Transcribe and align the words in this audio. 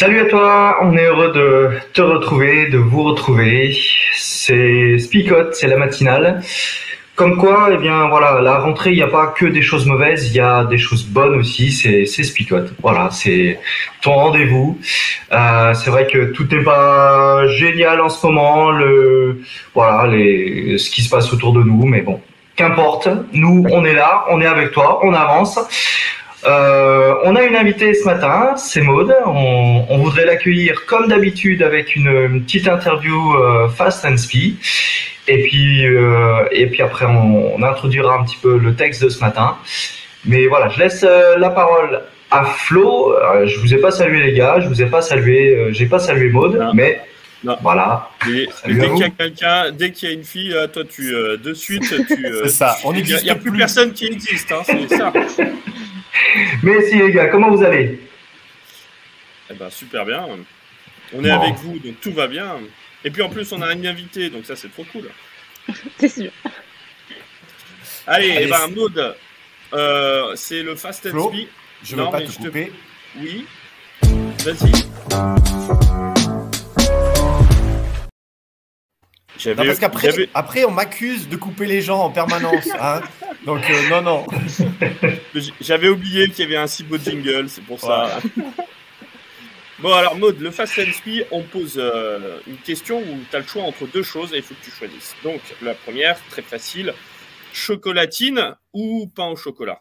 Salut 0.00 0.20
à 0.20 0.26
toi, 0.26 0.76
on 0.82 0.96
est 0.96 1.06
heureux 1.06 1.32
de 1.32 1.70
te 1.92 2.00
retrouver, 2.00 2.68
de 2.68 2.78
vous 2.78 3.02
retrouver. 3.02 3.76
C'est 4.14 4.96
Spicot, 4.96 5.52
c'est 5.52 5.66
la 5.66 5.76
matinale. 5.76 6.40
Comme 7.16 7.36
quoi, 7.36 7.70
eh 7.72 7.78
bien 7.78 8.06
voilà, 8.06 8.40
la 8.40 8.60
rentrée, 8.60 8.90
il 8.90 8.94
n'y 8.94 9.02
a 9.02 9.08
pas 9.08 9.34
que 9.36 9.46
des 9.46 9.60
choses 9.60 9.86
mauvaises, 9.86 10.28
il 10.28 10.36
y 10.36 10.38
a 10.38 10.62
des 10.66 10.78
choses 10.78 11.04
bonnes 11.04 11.34
aussi, 11.34 11.72
c'est 11.72 12.06
c'est 12.06 12.22
Spicot. 12.22 12.72
Voilà, 12.80 13.08
c'est 13.10 13.58
ton 14.00 14.12
rendez-vous. 14.12 14.78
Euh, 15.32 15.74
c'est 15.74 15.90
vrai 15.90 16.06
que 16.06 16.26
tout 16.26 16.46
n'est 16.48 16.62
pas 16.62 17.48
génial 17.48 18.00
en 18.00 18.08
ce 18.08 18.24
moment, 18.24 18.70
le 18.70 19.42
voilà, 19.74 20.06
les 20.06 20.78
ce 20.78 20.90
qui 20.90 21.02
se 21.02 21.10
passe 21.10 21.32
autour 21.32 21.52
de 21.52 21.64
nous, 21.64 21.86
mais 21.86 22.02
bon, 22.02 22.20
qu'importe, 22.54 23.08
nous 23.32 23.66
on 23.72 23.84
est 23.84 23.94
là, 23.94 24.26
on 24.30 24.40
est 24.40 24.46
avec 24.46 24.70
toi, 24.70 25.00
on 25.02 25.12
avance. 25.12 25.58
Euh, 26.46 27.14
on 27.24 27.34
a 27.34 27.42
une 27.42 27.56
invitée 27.56 27.94
ce 27.94 28.04
matin, 28.04 28.54
c'est 28.56 28.80
Maude. 28.80 29.14
On, 29.26 29.84
on 29.88 29.98
voudrait 29.98 30.24
l'accueillir 30.24 30.86
comme 30.86 31.08
d'habitude 31.08 31.62
avec 31.62 31.96
une, 31.96 32.06
une 32.08 32.42
petite 32.44 32.68
interview 32.68 33.34
euh, 33.34 33.68
fast 33.68 34.04
and 34.04 34.16
speed. 34.16 34.56
Et 35.26 35.42
puis, 35.42 35.84
euh, 35.86 36.44
et 36.52 36.66
puis 36.68 36.80
après, 36.82 37.06
on, 37.06 37.54
on 37.56 37.62
introduira 37.62 38.14
un 38.14 38.24
petit 38.24 38.38
peu 38.40 38.56
le 38.56 38.74
texte 38.74 39.02
de 39.02 39.08
ce 39.08 39.20
matin. 39.20 39.56
Mais 40.24 40.46
voilà, 40.46 40.68
je 40.68 40.78
laisse 40.78 41.04
euh, 41.06 41.36
la 41.38 41.50
parole 41.50 42.02
à 42.30 42.44
Flo. 42.44 43.12
Euh, 43.14 43.46
je 43.46 43.58
vous 43.58 43.74
ai 43.74 43.78
pas 43.78 43.90
salué 43.90 44.22
les 44.22 44.32
gars, 44.34 44.60
je 44.60 44.68
vous 44.68 44.80
ai 44.80 44.86
pas 44.86 45.02
salué, 45.02 45.54
euh, 45.56 45.72
j'ai 45.72 45.86
pas 45.86 45.98
salué 45.98 46.30
Maude, 46.30 46.56
Non. 46.56 46.72
mais 46.72 47.00
Non. 47.44 47.56
voilà. 47.62 48.10
Et, 48.28 48.48
dès 48.66 48.88
qu'il 48.88 48.98
y 48.98 49.02
a 49.04 49.10
quelqu'un, 49.10 49.70
dès 49.72 49.90
qu'il 49.90 50.08
y 50.08 50.12
a 50.12 50.14
une 50.14 50.24
fille, 50.24 50.54
toi, 50.72 50.82
tu 50.88 51.14
euh, 51.14 51.36
de 51.36 51.52
suite, 51.52 51.82
tu. 52.06 52.26
euh, 52.26 52.42
C'est 52.44 52.48
ça, 52.50 52.76
on 52.84 52.92
Il 52.92 52.96
n'y 52.96 53.00
a, 53.00 53.02
n'existe 53.02 53.22
il 53.22 53.26
y 53.26 53.30
a 53.30 53.34
plus 53.34 53.50
plus. 53.50 53.58
personne 53.58 53.92
qui 53.92 54.06
existe, 54.06 54.52
hein, 54.52 54.62
c'est 54.64 54.96
ça. 54.96 55.12
Si 56.90 56.98
les 56.98 57.12
gars, 57.12 57.28
comment 57.28 57.50
vous 57.50 57.62
allez? 57.62 58.00
Eh 59.50 59.54
ben, 59.54 59.70
super 59.70 60.04
bien. 60.04 60.26
On 61.14 61.24
est 61.24 61.28
Bon. 61.28 61.40
avec 61.40 61.54
vous, 61.56 61.78
donc 61.78 62.00
tout 62.00 62.12
va 62.12 62.26
bien. 62.26 62.56
Et 63.04 63.10
puis 63.10 63.22
en 63.22 63.28
plus, 63.30 63.50
on 63.52 63.62
a 63.62 63.72
une 63.72 63.86
invitée, 63.86 64.28
donc 64.30 64.44
ça, 64.44 64.56
c'est 64.56 64.68
trop 64.70 64.84
cool. 64.92 65.08
C'est 65.98 66.08
sûr. 66.08 66.30
Allez, 68.06 68.30
Allez, 68.32 68.44
eh 68.44 68.46
ben, 68.50 68.56
c'est- 68.66 68.74
Maud, 68.74 69.16
euh, 69.74 70.32
c'est 70.36 70.62
le 70.62 70.74
Fast 70.76 71.06
and 71.06 71.10
Flo. 71.10 71.32
Je 71.82 71.94
ne 71.96 72.02
veux 72.02 72.10
pas 72.10 72.20
te 72.22 72.30
je 72.32 72.38
te- 72.38 72.42
couper. 72.44 72.72
Oui. 73.16 73.46
Vas-y. 74.44 76.07
Non, 79.46 79.54
parce 79.64 79.78
qu'après, 79.78 80.10
j'avais- 80.10 80.28
après, 80.34 80.64
on 80.64 80.70
m'accuse 80.70 81.28
de 81.28 81.36
couper 81.36 81.66
les 81.66 81.80
gens 81.80 82.00
en 82.00 82.10
permanence. 82.10 82.68
hein. 82.80 83.00
Donc, 83.46 83.62
euh, 83.70 83.88
non, 83.90 84.02
non. 84.02 84.26
j'avais 85.60 85.88
oublié 85.88 86.28
qu'il 86.28 86.44
y 86.44 86.48
avait 86.48 86.56
un 86.56 86.66
si 86.66 86.82
beau 86.82 86.98
jingle, 86.98 87.48
c'est 87.48 87.62
pour 87.62 87.78
ça. 87.80 88.18
Bon, 89.80 89.92
alors, 89.92 90.16
Maud, 90.16 90.40
le 90.40 90.50
Fast 90.50 90.76
and 90.80 90.92
Speed, 90.92 91.26
on 91.30 91.42
pose 91.44 91.74
euh, 91.78 92.40
une 92.48 92.56
question 92.56 92.98
où 92.98 93.18
tu 93.30 93.36
as 93.36 93.38
le 93.38 93.46
choix 93.46 93.62
entre 93.62 93.86
deux 93.86 94.02
choses 94.02 94.32
et 94.34 94.38
il 94.38 94.42
faut 94.42 94.54
que 94.54 94.64
tu 94.64 94.72
choisisses. 94.72 95.14
Donc, 95.22 95.40
la 95.62 95.74
première, 95.74 96.18
très 96.30 96.42
facile 96.42 96.92
chocolatine 97.52 98.56
ou 98.72 99.06
pain 99.14 99.28
au 99.28 99.36
chocolat? 99.36 99.80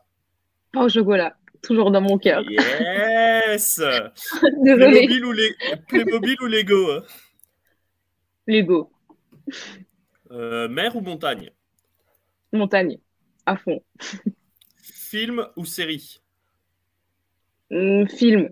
Pas 0.72 0.82
au 0.84 0.90
chocolat. 0.90 1.36
Toujours 1.64 1.90
dans 1.90 2.02
mon 2.02 2.20
cœur. 2.20 2.44
Yes 2.48 3.82
Désolée. 4.64 5.08
Playmobil 5.08 5.26
ou, 5.26 5.32
les... 5.32 5.56
Playmobil 5.88 6.38
ou 6.42 6.46
Lego? 6.46 7.02
Lego. 8.46 8.92
Euh, 10.32 10.68
Mer 10.70 10.96
ou 10.96 11.02
montagne? 11.02 11.52
Montagne. 12.52 13.00
À 13.46 13.56
fond. 13.58 13.82
Film 14.82 15.48
ou 15.56 15.66
série? 15.66 16.20
Hum, 17.70 18.08
film. 18.08 18.52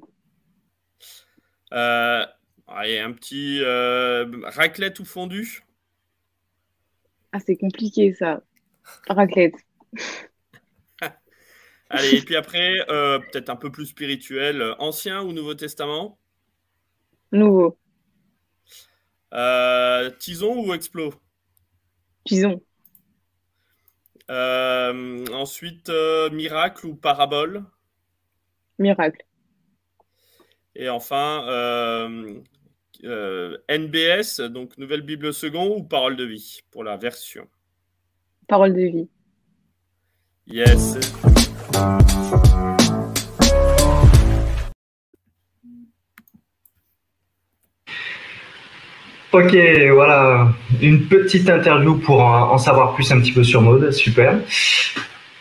euh... 1.74 2.26
Allez, 2.68 2.98
un 3.00 3.12
petit 3.12 3.60
euh, 3.62 4.26
raclette 4.44 5.00
ou 5.00 5.06
fondu 5.06 5.62
Ah, 7.32 7.40
c'est 7.40 7.56
compliqué 7.58 8.14
ça. 8.14 8.42
Raclette. 9.10 9.56
Allez, 11.90 12.18
et 12.18 12.22
puis 12.22 12.36
après, 12.36 12.74
peut-être 12.88 13.50
un 13.50 13.56
peu 13.56 13.72
plus 13.72 13.88
spirituel, 13.88 14.76
Ancien 14.80 15.22
ou 15.24 15.34
Nouveau 15.34 15.56
Testament? 15.56 16.18
Nouveau. 17.32 17.78
Euh, 19.36 20.10
Tison 20.12 20.66
ou 20.66 20.74
Explo? 20.74 21.14
Pison. 22.24 22.62
Euh, 24.32 25.26
Ensuite, 25.34 25.90
euh, 25.90 26.30
Miracle 26.30 26.88
ou 26.88 26.96
Parabole? 26.96 27.64
Miracle. 28.80 29.24
Et 30.76 30.90
enfin, 30.90 31.46
NBS, 33.70 34.42
donc 34.42 34.78
Nouvelle 34.78 35.02
Bible 35.02 35.34
Second 35.34 35.78
ou 35.78 35.84
Parole 35.84 36.16
de 36.16 36.26
vie 36.26 36.62
pour 36.72 36.84
la 36.84 36.98
version? 36.98 37.48
Parole 38.48 38.74
de 38.74 38.82
vie. 38.82 39.10
Yes. 40.48 40.98
Ok, 49.36 49.54
voilà, 49.92 50.48
une 50.82 51.08
petite 51.08 51.50
interview 51.50 51.96
pour 51.96 52.22
en 52.22 52.58
savoir 52.58 52.94
plus 52.94 53.12
un 53.12 53.20
petit 53.20 53.34
peu 53.34 53.44
sur 53.44 53.62
Maude, 53.62 53.92
super. 53.92 54.38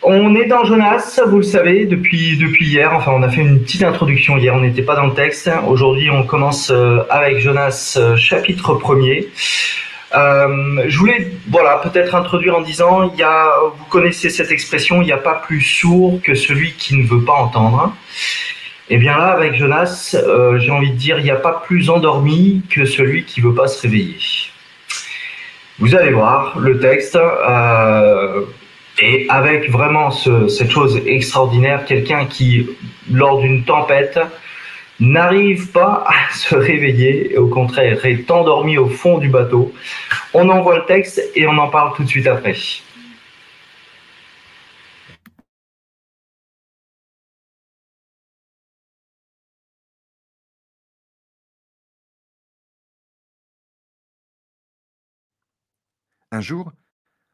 On 0.03 0.35
est 0.35 0.47
dans 0.47 0.65
Jonas, 0.65 1.21
vous 1.25 1.37
le 1.37 1.43
savez, 1.43 1.85
depuis, 1.85 2.37
hier, 2.59 2.91
enfin 2.93 3.13
on 3.15 3.23
a 3.23 3.29
fait 3.29 3.39
une 3.39 3.61
petite 3.61 3.83
introduction 3.83 4.35
hier, 4.35 4.53
on 4.53 4.59
n'était 4.59 4.81
pas 4.81 4.97
dans 4.97 5.05
le 5.05 5.13
texte. 5.13 5.49
Aujourd'hui 5.65 6.09
on 6.09 6.23
commence 6.23 6.71
euh, 6.71 7.03
avec 7.09 7.39
Jonas, 7.39 7.95
euh, 7.95 8.17
chapitre 8.17 8.73
premier. 8.73 9.29
Euh, 10.13 10.83
je 10.89 10.99
voulais, 10.99 11.31
voilà, 11.47 11.77
peut-être 11.77 12.15
introduire 12.15 12.57
en 12.57 12.61
disant, 12.61 13.07
vous 13.07 13.85
connaissez 13.89 14.29
cette 14.29 14.51
expression, 14.51 15.01
il 15.03 15.05
n'y 15.05 15.13
a 15.13 15.17
pas 15.17 15.35
plus 15.35 15.61
sourd 15.61 16.19
que 16.21 16.35
celui 16.35 16.73
qui 16.73 16.97
ne 16.97 17.07
veut 17.07 17.23
pas 17.23 17.35
entendre. 17.35 17.95
Et 18.89 18.97
bien 18.97 19.17
là, 19.17 19.27
avec 19.31 19.55
Jonas, 19.55 20.15
euh, 20.15 20.59
j'ai 20.59 20.69
envie 20.71 20.91
de 20.91 20.95
dire, 20.95 21.17
il 21.17 21.23
n'y 21.23 21.31
a 21.31 21.35
pas 21.37 21.63
plus 21.65 21.89
endormi 21.89 22.61
que 22.69 22.85
celui 22.85 23.23
qui 23.23 23.41
veut 23.41 23.53
pas 23.55 23.67
se 23.67 23.81
réveiller. 23.81 24.17
Vous 25.79 25.95
allez 25.95 26.11
voir 26.11 26.57
le 26.59 26.79
texte, 26.79 27.15
euh, 27.15 28.41
et 29.01 29.25
avec 29.29 29.69
vraiment 29.71 30.11
ce- 30.11 30.47
cette 30.47 30.71
chose 30.71 31.01
extraordinaire, 31.05 31.83
quelqu'un 31.85 32.25
qui, 32.25 32.67
lors 33.11 33.41
d'une 33.41 33.63
tempête, 33.65 34.19
n'arrive 34.99 35.71
pas 35.71 36.05
à 36.07 36.33
se 36.33 36.55
réveiller, 36.55 37.33
et 37.33 37.37
au 37.37 37.47
contraire 37.47 38.05
est 38.05 38.29
endormi 38.31 38.77
au 38.77 38.87
fond 38.87 39.17
du 39.17 39.29
bateau. 39.29 39.73
On 40.33 40.47
envoie 40.49 40.77
le 40.77 40.85
texte 40.85 41.21
et 41.35 41.47
on 41.47 41.57
en 41.57 41.67
parle 41.69 41.93
tout 41.95 42.03
de 42.03 42.07
suite 42.09 42.27
après. 42.27 42.55
Un 56.35 56.41
jour, 56.41 56.73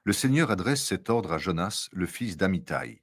le 0.03 0.13
Seigneur 0.13 0.51
adresse 0.51 0.85
cet 0.85 1.09
ordre 1.09 1.31
à 1.31 1.39
Jonas, 1.39 1.89
le 1.91 2.05
fils 2.05 2.37
d'Amitai. 2.37 3.01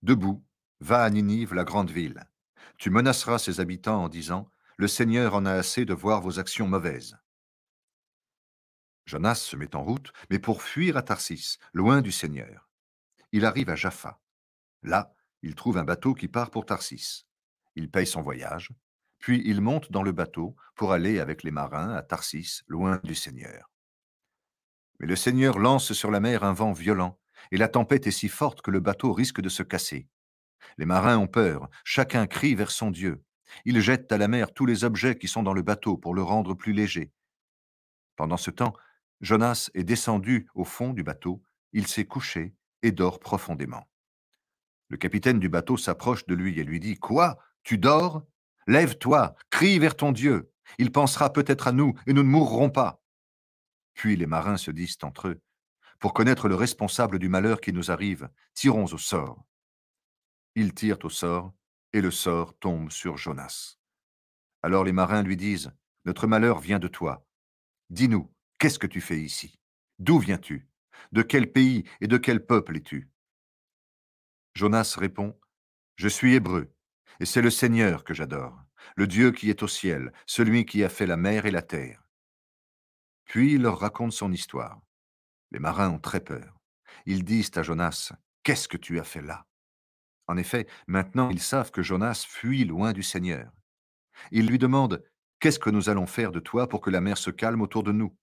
Debout, 0.00 0.42
va 0.80 1.02
à 1.02 1.10
Ninive, 1.10 1.52
la 1.52 1.64
grande 1.64 1.90
ville. 1.90 2.26
Tu 2.78 2.88
menaceras 2.88 3.38
ses 3.38 3.60
habitants 3.60 4.04
en 4.04 4.08
disant 4.08 4.50
Le 4.78 4.88
Seigneur 4.88 5.34
en 5.34 5.44
a 5.44 5.52
assez 5.52 5.84
de 5.84 5.92
voir 5.92 6.22
vos 6.22 6.38
actions 6.38 6.66
mauvaises. 6.66 7.18
Jonas 9.04 9.34
se 9.34 9.56
met 9.56 9.76
en 9.76 9.84
route, 9.84 10.10
mais 10.30 10.38
pour 10.38 10.62
fuir 10.62 10.96
à 10.96 11.02
Tarsis, 11.02 11.58
loin 11.74 12.00
du 12.00 12.12
Seigneur. 12.12 12.70
Il 13.30 13.44
arrive 13.44 13.68
à 13.68 13.76
Jaffa. 13.76 14.22
Là, 14.82 15.14
il 15.42 15.54
trouve 15.54 15.76
un 15.76 15.84
bateau 15.84 16.14
qui 16.14 16.28
part 16.28 16.50
pour 16.50 16.64
Tarsis. 16.64 17.26
Il 17.74 17.90
paye 17.90 18.06
son 18.06 18.22
voyage, 18.22 18.70
puis 19.18 19.42
il 19.44 19.60
monte 19.60 19.92
dans 19.92 20.02
le 20.02 20.12
bateau 20.12 20.56
pour 20.76 20.94
aller 20.94 21.20
avec 21.20 21.42
les 21.42 21.50
marins 21.50 21.92
à 21.94 22.00
Tarsis, 22.00 22.62
loin 22.68 23.02
du 23.04 23.14
Seigneur. 23.14 23.69
Mais 25.00 25.06
le 25.06 25.16
Seigneur 25.16 25.58
lance 25.58 25.92
sur 25.92 26.10
la 26.10 26.20
mer 26.20 26.44
un 26.44 26.52
vent 26.52 26.72
violent, 26.72 27.18
et 27.50 27.56
la 27.56 27.68
tempête 27.68 28.06
est 28.06 28.12
si 28.12 28.28
forte 28.28 28.60
que 28.60 28.70
le 28.70 28.80
bateau 28.80 29.12
risque 29.12 29.40
de 29.40 29.48
se 29.48 29.62
casser. 29.62 30.06
Les 30.76 30.84
marins 30.84 31.18
ont 31.18 31.26
peur, 31.26 31.68
chacun 31.84 32.26
crie 32.26 32.54
vers 32.54 32.70
son 32.70 32.90
Dieu. 32.90 33.24
Ils 33.64 33.80
jettent 33.80 34.12
à 34.12 34.18
la 34.18 34.28
mer 34.28 34.52
tous 34.52 34.66
les 34.66 34.84
objets 34.84 35.16
qui 35.16 35.26
sont 35.26 35.42
dans 35.42 35.54
le 35.54 35.62
bateau 35.62 35.96
pour 35.96 36.14
le 36.14 36.22
rendre 36.22 36.54
plus 36.54 36.72
léger. 36.72 37.10
Pendant 38.14 38.36
ce 38.36 38.50
temps, 38.50 38.74
Jonas 39.20 39.70
est 39.74 39.84
descendu 39.84 40.48
au 40.54 40.64
fond 40.64 40.92
du 40.92 41.02
bateau, 41.02 41.42
il 41.72 41.86
s'est 41.86 42.04
couché 42.06 42.54
et 42.82 42.92
dort 42.92 43.20
profondément. 43.20 43.88
Le 44.88 44.96
capitaine 44.96 45.38
du 45.38 45.48
bateau 45.48 45.76
s'approche 45.76 46.26
de 46.26 46.34
lui 46.34 46.58
et 46.58 46.64
lui 46.64 46.80
dit 46.80 46.96
Quoi? 46.96 47.38
Tu 47.62 47.78
dors? 47.78 48.24
Lève-toi, 48.66 49.34
crie 49.50 49.78
vers 49.78 49.96
ton 49.96 50.12
Dieu. 50.12 50.52
Il 50.78 50.92
pensera 50.92 51.32
peut-être 51.32 51.68
à 51.68 51.72
nous 51.72 51.94
et 52.06 52.12
nous 52.12 52.22
ne 52.22 52.28
mourrons 52.28 52.70
pas. 52.70 52.99
Puis 53.94 54.16
les 54.16 54.26
marins 54.26 54.56
se 54.56 54.70
disent 54.70 54.98
entre 55.02 55.28
eux 55.28 55.40
Pour 55.98 56.14
connaître 56.14 56.48
le 56.48 56.54
responsable 56.54 57.18
du 57.18 57.28
malheur 57.28 57.60
qui 57.60 57.72
nous 57.72 57.90
arrive, 57.90 58.28
tirons 58.54 58.84
au 58.84 58.98
sort. 58.98 59.44
Ils 60.54 60.74
tirent 60.74 60.98
au 61.04 61.10
sort 61.10 61.52
et 61.92 62.00
le 62.00 62.10
sort 62.10 62.56
tombe 62.58 62.90
sur 62.90 63.16
Jonas. 63.16 63.76
Alors 64.62 64.84
les 64.84 64.92
marins 64.92 65.22
lui 65.22 65.36
disent 65.36 65.72
Notre 66.04 66.26
malheur 66.26 66.60
vient 66.60 66.78
de 66.78 66.88
toi. 66.88 67.26
Dis-nous, 67.90 68.32
qu'est-ce 68.58 68.78
que 68.78 68.86
tu 68.86 69.00
fais 69.00 69.20
ici? 69.20 69.58
D'où 69.98 70.18
viens-tu? 70.18 70.68
De 71.12 71.22
quel 71.22 71.50
pays 71.50 71.84
et 72.00 72.06
de 72.06 72.16
quel 72.18 72.44
peuple 72.44 72.76
es-tu? 72.76 73.10
Jonas 74.54 74.96
répond 74.98 75.38
Je 75.96 76.08
suis 76.08 76.34
hébreu, 76.34 76.72
et 77.20 77.26
c'est 77.26 77.42
le 77.42 77.50
Seigneur 77.50 78.04
que 78.04 78.14
j'adore, 78.14 78.58
le 78.96 79.06
Dieu 79.06 79.32
qui 79.32 79.50
est 79.50 79.62
au 79.62 79.68
ciel, 79.68 80.12
celui 80.26 80.64
qui 80.66 80.84
a 80.84 80.88
fait 80.88 81.06
la 81.06 81.16
mer 81.16 81.46
et 81.46 81.50
la 81.50 81.62
terre. 81.62 82.09
Puis 83.30 83.52
il 83.52 83.62
leur 83.62 83.78
raconte 83.78 84.12
son 84.12 84.32
histoire. 84.32 84.80
Les 85.52 85.60
marins 85.60 85.88
ont 85.88 86.00
très 86.00 86.18
peur. 86.18 86.58
Ils 87.06 87.24
disent 87.24 87.52
à 87.54 87.62
Jonas 87.62 88.10
Qu'est-ce 88.42 88.66
que 88.66 88.76
tu 88.76 88.98
as 88.98 89.04
fait 89.04 89.22
là? 89.22 89.46
En 90.26 90.36
effet, 90.36 90.66
maintenant 90.88 91.30
ils 91.30 91.40
savent 91.40 91.70
que 91.70 91.80
Jonas 91.80 92.26
fuit 92.28 92.64
loin 92.64 92.92
du 92.92 93.04
Seigneur. 93.04 93.52
Ils 94.32 94.48
lui 94.48 94.58
demandent 94.58 95.04
Qu'est-ce 95.38 95.60
que 95.60 95.70
nous 95.70 95.88
allons 95.88 96.08
faire 96.08 96.32
de 96.32 96.40
toi 96.40 96.68
pour 96.68 96.80
que 96.80 96.90
la 96.90 97.00
mer 97.00 97.18
se 97.18 97.30
calme 97.30 97.60
autour 97.60 97.84
de 97.84 97.92
nous? 97.92 98.18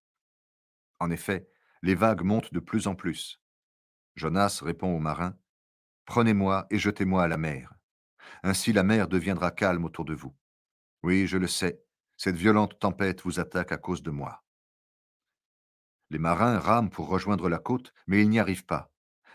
En 0.99 1.09
effet, 1.09 1.47
les 1.83 1.95
vagues 1.95 2.23
montent 2.23 2.53
de 2.53 2.59
plus 2.59 2.87
en 2.87 2.95
plus. 2.95 3.39
Jonas 4.17 4.59
répond 4.61 4.93
aux 4.93 4.99
marins 4.99 5.37
Prenez-moi 6.03 6.67
et 6.69 6.79
jetez-moi 6.79 7.23
à 7.23 7.27
la 7.29 7.37
mer. 7.37 7.73
Ainsi 8.43 8.73
la 8.73 8.83
mer 8.83 9.07
deviendra 9.07 9.51
calme 9.51 9.85
autour 9.85 10.03
de 10.03 10.15
vous. 10.15 10.35
Oui, 11.01 11.27
je 11.27 11.37
le 11.37 11.47
sais, 11.47 11.81
cette 12.17 12.35
violente 12.35 12.77
tempête 12.77 13.21
vous 13.21 13.39
attaque 13.39 13.71
à 13.71 13.77
cause 13.77 14.03
de 14.03 14.11
moi. 14.11 14.43
Les 16.09 16.19
marins 16.19 16.59
rament 16.59 16.89
pour 16.89 17.09
rejoindre 17.09 17.49
la 17.49 17.59
côte, 17.59 17.93
mais 18.07 18.21
ils 18.21 18.29
n'y 18.29 18.39
arrivent 18.39 18.65
pas. 18.65 18.91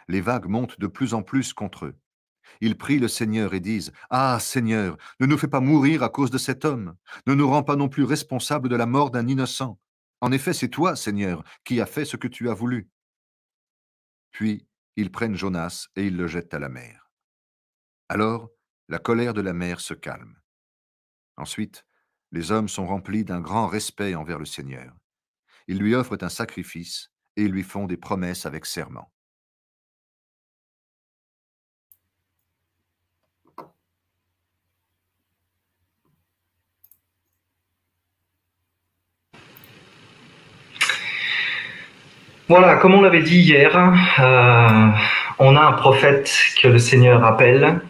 Les 0.08 0.20
vagues 0.20 0.46
montent 0.46 0.80
de 0.80 0.86
plus 0.86 1.14
en 1.14 1.22
plus 1.22 1.52
contre 1.52 1.86
eux. 1.86 1.96
Ils 2.60 2.76
prient 2.76 2.98
le 2.98 3.08
Seigneur 3.08 3.54
et 3.54 3.60
disent 3.60 3.92
Ah, 4.10 4.38
Seigneur, 4.40 4.96
ne 5.20 5.26
nous 5.26 5.38
fais 5.38 5.48
pas 5.48 5.60
mourir 5.60 6.02
à 6.02 6.08
cause 6.08 6.30
de 6.30 6.38
cet 6.38 6.64
homme, 6.64 6.94
ne 7.26 7.34
nous 7.34 7.48
rends 7.48 7.62
pas 7.62 7.76
non 7.76 7.88
plus 7.88 8.04
responsables 8.04 8.68
de 8.68 8.76
la 8.76 8.86
mort 8.86 9.10
d'un 9.10 9.26
innocent. 9.26 9.78
En 10.20 10.32
effet, 10.32 10.52
c'est 10.52 10.68
toi, 10.68 10.96
Seigneur, 10.96 11.42
qui 11.64 11.80
as 11.80 11.86
fait 11.86 12.04
ce 12.04 12.16
que 12.16 12.28
tu 12.28 12.48
as 12.48 12.54
voulu. 12.54 12.88
Puis 14.30 14.66
ils 14.96 15.10
prennent 15.10 15.36
Jonas 15.36 15.88
et 15.96 16.06
ils 16.06 16.16
le 16.16 16.26
jettent 16.26 16.54
à 16.54 16.58
la 16.58 16.68
mer. 16.68 17.10
Alors, 18.08 18.50
la 18.88 18.98
colère 18.98 19.34
de 19.34 19.40
la 19.40 19.52
mer 19.52 19.80
se 19.80 19.94
calme. 19.94 20.38
Ensuite, 21.36 21.86
les 22.30 22.52
hommes 22.52 22.68
sont 22.68 22.86
remplis 22.86 23.24
d'un 23.24 23.40
grand 23.40 23.66
respect 23.66 24.14
envers 24.14 24.38
le 24.38 24.44
Seigneur. 24.44 24.94
Ils 25.68 25.78
lui 25.78 25.94
offrent 25.94 26.18
un 26.22 26.28
sacrifice 26.28 27.10
et 27.36 27.42
ils 27.42 27.50
lui 27.50 27.62
font 27.62 27.86
des 27.86 27.96
promesses 27.96 28.46
avec 28.46 28.66
serment. 28.66 29.10
Voilà, 42.48 42.76
comme 42.76 42.92
on 42.92 43.00
l'avait 43.00 43.22
dit 43.22 43.38
hier, 43.38 43.74
euh, 44.18 44.88
on 45.38 45.56
a 45.56 45.60
un 45.60 45.72
prophète 45.72 46.30
que 46.60 46.68
le 46.68 46.78
Seigneur 46.78 47.24
appelle, 47.24 47.80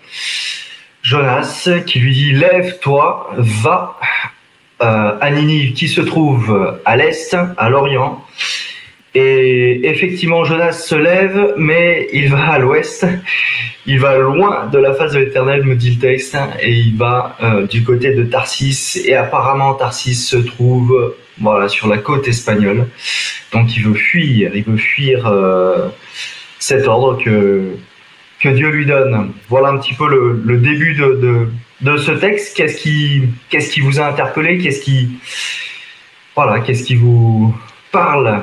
Jonas, 1.03 1.69
qui 1.85 1.99
lui 1.99 2.15
dit 2.15 2.33
Lève-toi, 2.33 3.35
va 3.39 3.99
à 4.83 5.31
Ninive, 5.31 5.73
qui 5.73 5.89
se 5.89 6.01
trouve 6.01 6.79
à 6.85 6.97
l'est, 6.97 7.37
à 7.57 7.71
l'orient. 7.71 8.23
Et 9.15 9.87
effectivement, 9.89 10.45
Jonas 10.45 10.73
se 10.73 10.95
lève, 10.95 11.55
mais 11.59 12.09
il 12.13 12.31
va 12.31 12.53
à 12.53 12.59
l'ouest. 12.59 13.07
Il 13.85 14.01
va 14.01 14.17
loin 14.17 14.69
de 14.69 14.79
la 14.79 14.95
face 14.95 15.13
de 15.13 15.19
l'Éternel, 15.19 15.65
me 15.65 15.75
dit 15.75 15.91
le 15.91 16.01
texte, 16.01 16.37
et 16.61 16.73
il 16.73 16.97
va 16.97 17.37
euh, 17.43 17.67
du 17.67 17.85
côté 17.85 18.15
de 18.15 18.23
Tarsis. 18.23 19.03
Et 19.05 19.15
apparemment, 19.15 19.75
Tarsis 19.75 20.15
se 20.15 20.37
trouve 20.37 21.15
voilà 21.39 21.69
sur 21.69 21.89
la 21.89 21.99
côte 21.99 22.27
espagnole. 22.27 22.87
Donc, 23.53 23.77
il 23.77 23.83
veut 23.83 23.95
fuir, 23.95 24.53
il 24.55 24.65
veut 24.65 24.79
fuir 24.79 25.27
euh, 25.27 25.89
cet 26.59 26.87
ordre 26.87 27.23
que 27.23 27.77
que 28.41 28.49
Dieu 28.49 28.71
lui 28.71 28.87
donne. 28.87 29.33
Voilà 29.49 29.69
un 29.69 29.79
petit 29.79 29.95
peu 29.95 30.09
le, 30.09 30.41
le 30.45 30.59
début 30.59 30.95
de, 30.95 31.15
de, 31.23 31.49
de, 31.83 31.97
ce 31.99 32.13
texte. 32.13 32.57
Qu'est-ce 32.57 32.77
qui 32.81 33.23
qu'est-ce 33.51 33.71
qui 33.73 33.81
vous 33.81 34.01
a 34.01 34.07
interpellé 34.07 34.59
Qu'est-ce 34.59 34.81
qui 34.83 35.11
voilà 36.35 36.61
Qu'est-ce 36.61 36.85
qui 36.85 36.95
vous 36.97 37.55
parle? 37.91 38.43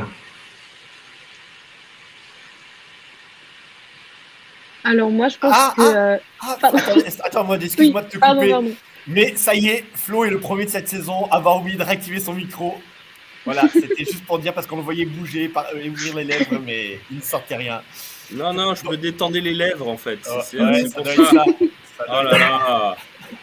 Alors 4.83 5.09
moi, 5.12 5.27
je 5.27 5.38
pense 5.38 5.53
Ah, 5.56 5.74
que... 5.75 5.81
euh, 5.81 6.18
Ah, 6.39 6.57
attends, 6.62 6.77
attends, 7.24 7.44
moi, 7.44 7.57
excuse-moi 7.62 8.01
oui, 8.01 8.07
de 8.07 8.12
te 8.13 8.18
pardon, 8.18 8.39
couper. 8.39 8.51
pardon. 8.51 8.71
Mais 9.07 9.36
ça 9.36 9.53
y 9.56 9.68
est, 9.68 9.86
Flo 9.94 10.24
est 10.25 10.30
le 10.30 10.39
premier 10.39 10.65
de 10.65 10.69
cette 10.69 10.88
saison 10.88 11.25
à 11.31 11.38
avoir 11.38 11.57
oublié 11.57 11.77
de 11.77 11.83
réactiver 11.83 12.19
son 12.19 12.33
micro. 12.33 12.80
Voilà, 13.45 13.63
c'était 13.74 14.06
juste 14.06 14.24
pour 14.25 14.39
dire 14.39 14.53
parce 14.53 14.68
qu'on 14.68 14.77
le 14.77 14.81
voyait 14.83 15.06
bouger 15.06 15.50
par- 15.50 15.65
euh, 15.74 15.81
et 15.83 15.89
ouvrir 15.89 16.15
les 16.15 16.24
lèvres, 16.24 16.60
mais 16.65 17.00
il 17.12 17.17
ne 17.17 17.22
sortait 17.22 17.55
rien. 17.58 17.81
Non, 18.31 18.53
non, 18.53 18.75
je 18.75 18.88
me 18.88 18.96
détendais 18.96 19.41
les 19.41 19.53
lèvres 19.53 19.88
en 19.88 19.98
fait. 19.98 20.19
C'est- 20.24 20.31
Oh, 20.31 20.41
c'est 20.46 20.60
ouais, 20.62 20.84
pour 20.96 21.05
ça. 21.25 21.46
Oh 22.08 22.24
là 22.24 22.38
là. 22.38 22.98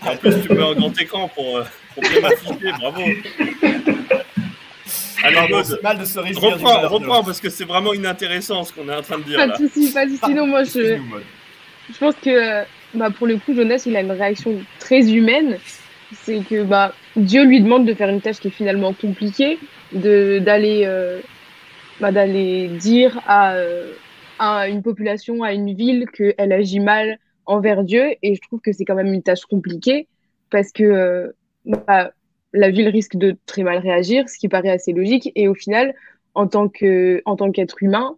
En 0.06 0.16
plus, 0.16 0.34
tu 0.42 0.52
mets 0.52 0.62
un 0.62 0.74
grand 0.74 1.00
écran 1.00 1.28
pour, 1.28 1.58
euh, 1.58 1.64
pour 1.94 2.02
bien 2.02 2.20
m'afficher. 2.20 2.72
Bravo. 2.80 3.02
Allez, 5.24 5.48
Maud, 5.50 5.64
c'est 5.64 5.82
mal 5.82 5.98
de 5.98 6.04
se 6.04 6.18
reprends, 6.18 6.88
reprends 6.88 7.24
parce 7.24 7.40
que 7.40 7.50
c'est 7.50 7.64
vraiment 7.64 7.92
inintéressant 7.94 8.64
ce 8.64 8.72
qu'on 8.72 8.88
est 8.88 8.94
en 8.94 9.02
train 9.02 9.18
de 9.18 9.24
dire 9.24 9.36
Pas 9.36 9.46
là. 9.46 9.56
de 9.56 9.66
soucis, 9.66 9.92
pas 9.92 10.06
de 10.06 10.10
soucis. 10.10 10.34
Non, 10.34 10.46
moi, 10.46 10.62
je, 10.64 10.98
je 11.92 11.98
pense 11.98 12.14
que 12.22 12.62
bah, 12.94 13.10
pour 13.10 13.26
le 13.26 13.38
coup, 13.38 13.54
Jonas, 13.54 13.82
il 13.86 13.96
a 13.96 14.00
une 14.00 14.12
réaction 14.12 14.60
très 14.78 15.12
humaine. 15.12 15.58
C'est 16.22 16.40
que 16.48 16.62
bah, 16.62 16.92
Dieu 17.16 17.44
lui 17.44 17.60
demande 17.60 17.86
de 17.86 17.94
faire 17.94 18.08
une 18.08 18.20
tâche 18.20 18.36
qui 18.38 18.48
est 18.48 18.52
finalement 18.52 18.92
compliquée, 18.92 19.58
de 19.92 20.38
d'aller 20.38 20.82
euh, 20.84 21.18
bah, 22.00 22.12
d'aller 22.12 22.68
dire 22.68 23.20
à, 23.26 23.54
euh, 23.54 23.90
à 24.38 24.68
une 24.68 24.82
population, 24.82 25.42
à 25.42 25.52
une 25.52 25.74
ville 25.74 26.06
qu'elle 26.16 26.52
agit 26.52 26.78
mal 26.78 27.18
envers 27.46 27.84
Dieu. 27.84 28.14
Et 28.22 28.34
je 28.34 28.40
trouve 28.40 28.60
que 28.60 28.72
c'est 28.72 28.84
quand 28.84 28.94
même 28.94 29.12
une 29.12 29.22
tâche 29.22 29.44
compliquée 29.46 30.08
parce 30.50 30.72
que 30.72 30.84
euh, 30.84 31.32
bah, 31.64 32.12
la 32.52 32.70
ville 32.70 32.88
risque 32.88 33.16
de 33.16 33.36
très 33.46 33.62
mal 33.62 33.78
réagir, 33.78 34.28
ce 34.28 34.38
qui 34.38 34.48
paraît 34.48 34.70
assez 34.70 34.92
logique. 34.92 35.30
Et 35.34 35.48
au 35.48 35.54
final, 35.54 35.94
en 36.34 36.46
tant 36.46 36.68
qu'être 36.68 37.82
humain, 37.82 38.16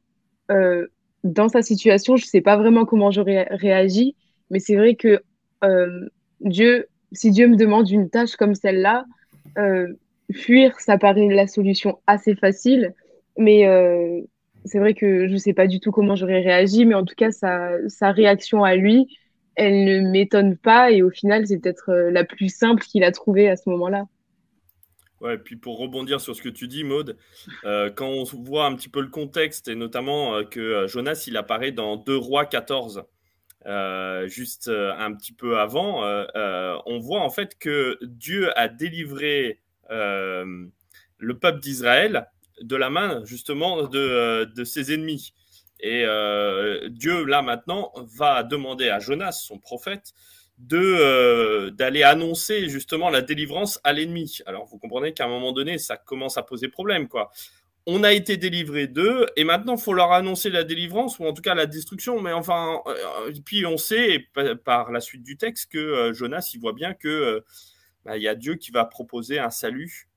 euh, 0.51 0.87
dans 1.25 1.49
sa 1.49 1.63
situation, 1.63 2.17
je 2.17 2.27
sais 2.27 2.41
pas 2.41 2.57
vraiment 2.57 2.85
comment 2.85 3.11
j'aurais 3.11 3.47
réagi, 3.51 4.15
mais 4.51 4.61
c'est 4.61 4.77
vrai 4.77 4.95
que 4.95 5.21
euh, 5.65 6.09
Dieu, 6.41 6.87
si 7.13 7.31
Dieu 7.31 7.49
me 7.49 7.57
demande 7.57 7.91
une 7.91 8.11
tâche 8.11 8.37
comme 8.37 8.55
celle-là, 8.55 9.05
fuir, 10.33 10.79
ça 10.79 10.99
paraît 10.99 11.27
la 11.29 11.49
solution 11.49 11.99
assez 12.07 12.37
facile, 12.37 12.95
mais 13.37 13.67
c'est 14.69 14.79
vrai 14.79 14.95
que 14.95 15.29
je 15.29 15.37
sais 15.37 15.55
pas 15.55 15.67
du 15.67 15.81
tout 15.81 15.91
comment 15.91 16.17
j'aurais 16.17 16.41
réagi, 16.41 16.85
mais 16.85 16.95
en 16.95 17.05
tout 17.05 17.15
cas, 17.17 17.31
sa, 17.33 18.13
réaction 18.13 18.65
à 18.65 18.77
lui, 18.77 19.19
elle 19.55 19.85
ne 19.85 20.11
m'étonne 20.11 20.57
pas, 20.57 20.91
et 20.91 21.03
au 21.03 21.11
final, 21.11 21.47
c'est 21.47 21.59
peut-être 21.59 21.91
euh, 21.91 22.11
la 22.11 22.25
plus 22.25 22.49
simple 22.49 22.83
qu'il 22.83 23.03
a 23.03 23.11
trouvée 23.11 23.49
à 23.49 23.57
ce 23.57 23.69
moment-là. 23.71 24.07
Ouais, 25.21 25.35
et 25.35 25.39
puis 25.39 25.57
pour 25.57 25.79
rebondir 25.79 26.21
sur 26.21 26.37
ce 26.37 26.43
que 26.43 26.49
tu 26.49 26.69
dis, 26.69 26.85
Maude, 26.85 27.17
euh, 27.65 27.91
quand 27.91 28.09
on 28.09 28.23
voit 28.23 28.67
un 28.67 28.75
petit 28.77 28.89
peu 28.89 29.01
le 29.01 29.09
contexte, 29.09 29.67
et 29.67 29.75
notamment 29.75 30.37
euh, 30.37 30.45
que 30.45 30.87
Jonas, 30.87 31.25
il 31.27 31.37
apparaît 31.37 31.73
dans 31.73 31.97
2 31.97 32.17
Rois 32.17 32.47
14, 32.47 33.05
euh, 33.67 34.29
juste 34.29 34.69
un 34.69 35.13
petit 35.15 35.33
peu 35.33 35.59
avant, 35.59 36.05
on 36.87 36.99
voit 37.01 37.21
en 37.21 37.31
fait 37.31 37.59
que 37.59 37.99
Dieu 38.03 38.57
a 38.57 38.69
délivré 38.69 39.61
le 39.91 41.39
peuple 41.41 41.59
d'Israël 41.59 42.29
de 42.63 42.77
la 42.77 42.91
main 42.91 43.23
justement 43.25 43.85
de, 43.85 43.99
euh, 43.99 44.47
de 44.47 44.65
ses 44.65 44.93
ennemis. 44.93 45.33
Et 45.81 46.05
euh, 46.05 46.89
Dieu, 46.89 47.25
là 47.25 47.43
maintenant, 47.43 47.93
va 48.17 48.43
demander 48.43 48.89
à 48.89 48.99
Jonas, 48.99 49.33
son 49.33 49.59
prophète, 49.59 50.13
de 50.59 51.71
d'aller 51.71 52.03
annoncer 52.03 52.69
justement 52.69 53.11
la 53.11 53.23
délivrance 53.23 53.79
à 53.85 53.93
l'ennemi. 53.93 54.39
Alors 54.47 54.67
vous 54.67 54.79
comprenez 54.79 55.13
qu'à 55.13 55.27
un 55.27 55.29
moment 55.29 55.53
donné, 55.53 55.79
ça 55.79 55.97
commence 55.97 56.37
à 56.37 56.43
poser 56.43 56.67
problème, 56.67 57.07
quoi 57.07 57.31
on 57.91 58.05
a 58.05 58.13
été 58.13 58.37
délivré 58.37 58.87
d'eux 58.87 59.27
et 59.35 59.45
maintenant 59.45 59.77
il 59.77 59.81
faut 59.81 59.95
leur 59.95 60.13
annoncer 60.13 60.51
la 60.51 60.63
délivrance 60.63 61.19
ou 61.19 61.25
en 61.25 61.33
tout 61.33 61.41
cas 61.41 61.55
la 61.55 61.65
destruction. 61.65 62.21
Mais 62.21 62.33
enfin, 62.33 62.83
euh, 62.87 63.33
puis 63.47 63.65
on 63.65 63.79
sait 63.79 64.27
par 64.63 64.93
la 64.93 65.01
suite 65.01 65.23
du 65.23 65.39
texte 65.39 65.73
que 65.73 65.79
euh, 65.79 66.13
Jonas 66.13 66.51
il 66.53 66.61
voit 66.61 66.75
bien 66.75 66.93
que 66.93 67.09
euh, 67.09 67.41
bah, 68.05 68.19
il 68.19 68.23
y 68.23 68.29
a 68.29 68.35
Dieu 68.35 68.57
qui 68.57 68.73
va 68.73 68.85
proposer 68.85 69.39
un 69.39 69.49
salut 69.49 70.08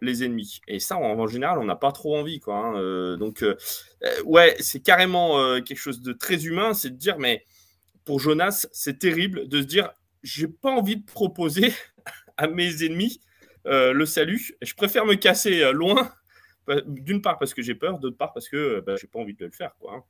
les 0.00 0.24
ennemis. 0.24 0.60
Et 0.68 0.80
ça, 0.80 0.96
en, 0.96 1.26
général, 1.26 1.58
on 1.58 1.64
n'a 1.64 1.76
pas 1.76 1.92
trop 1.92 2.16
envie, 2.16 2.40
quoi. 2.40 2.56
Hein. 2.56 3.16
donc, 3.16 3.44
ouais, 4.24 4.56
c'est 4.60 4.80
carrément 4.80 5.60
quelque 5.62 5.78
chose 5.78 6.00
de 6.00 6.12
très 6.12 6.46
humain, 6.46 6.74
c'est 6.74 6.90
de 6.90 6.96
dire, 6.96 7.18
mais 7.18 7.44
pour 8.04 8.20
Jonas, 8.20 8.66
c'est 8.72 8.98
terrible 8.98 9.48
de 9.48 9.60
se 9.60 9.66
dire, 9.66 9.90
j'ai 10.22 10.48
pas 10.48 10.70
envie 10.70 10.96
de 10.96 11.04
proposer 11.04 11.72
à 12.36 12.46
mes 12.48 12.84
ennemis 12.84 13.20
le 13.64 14.04
salut. 14.04 14.56
Je 14.62 14.74
préfère 14.74 15.04
me 15.04 15.14
casser 15.14 15.72
loin 15.72 16.10
d'une 16.86 17.22
part 17.22 17.38
parce 17.38 17.54
que 17.54 17.62
j'ai 17.62 17.74
peur, 17.74 17.98
d'autre 17.98 18.16
part 18.16 18.32
parce 18.32 18.48
que 18.48 18.80
bah, 18.80 18.96
j'ai 19.00 19.06
pas 19.06 19.18
envie 19.18 19.34
de 19.34 19.44
le 19.44 19.50
faire. 19.50 19.74
Quoi. 19.78 19.94
Hein. 19.94 20.04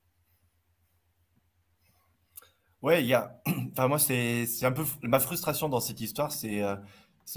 Ouais, 2.82 3.02
il 3.02 3.08
y 3.08 3.14
a. 3.14 3.40
Enfin, 3.72 3.88
moi, 3.88 3.98
c'est 3.98 4.46
un 4.62 4.72
peu. 4.72 4.84
Ma 5.02 5.20
frustration 5.20 5.68
dans 5.68 5.80
cette 5.80 6.00
histoire, 6.00 6.32
c'est 6.32 6.62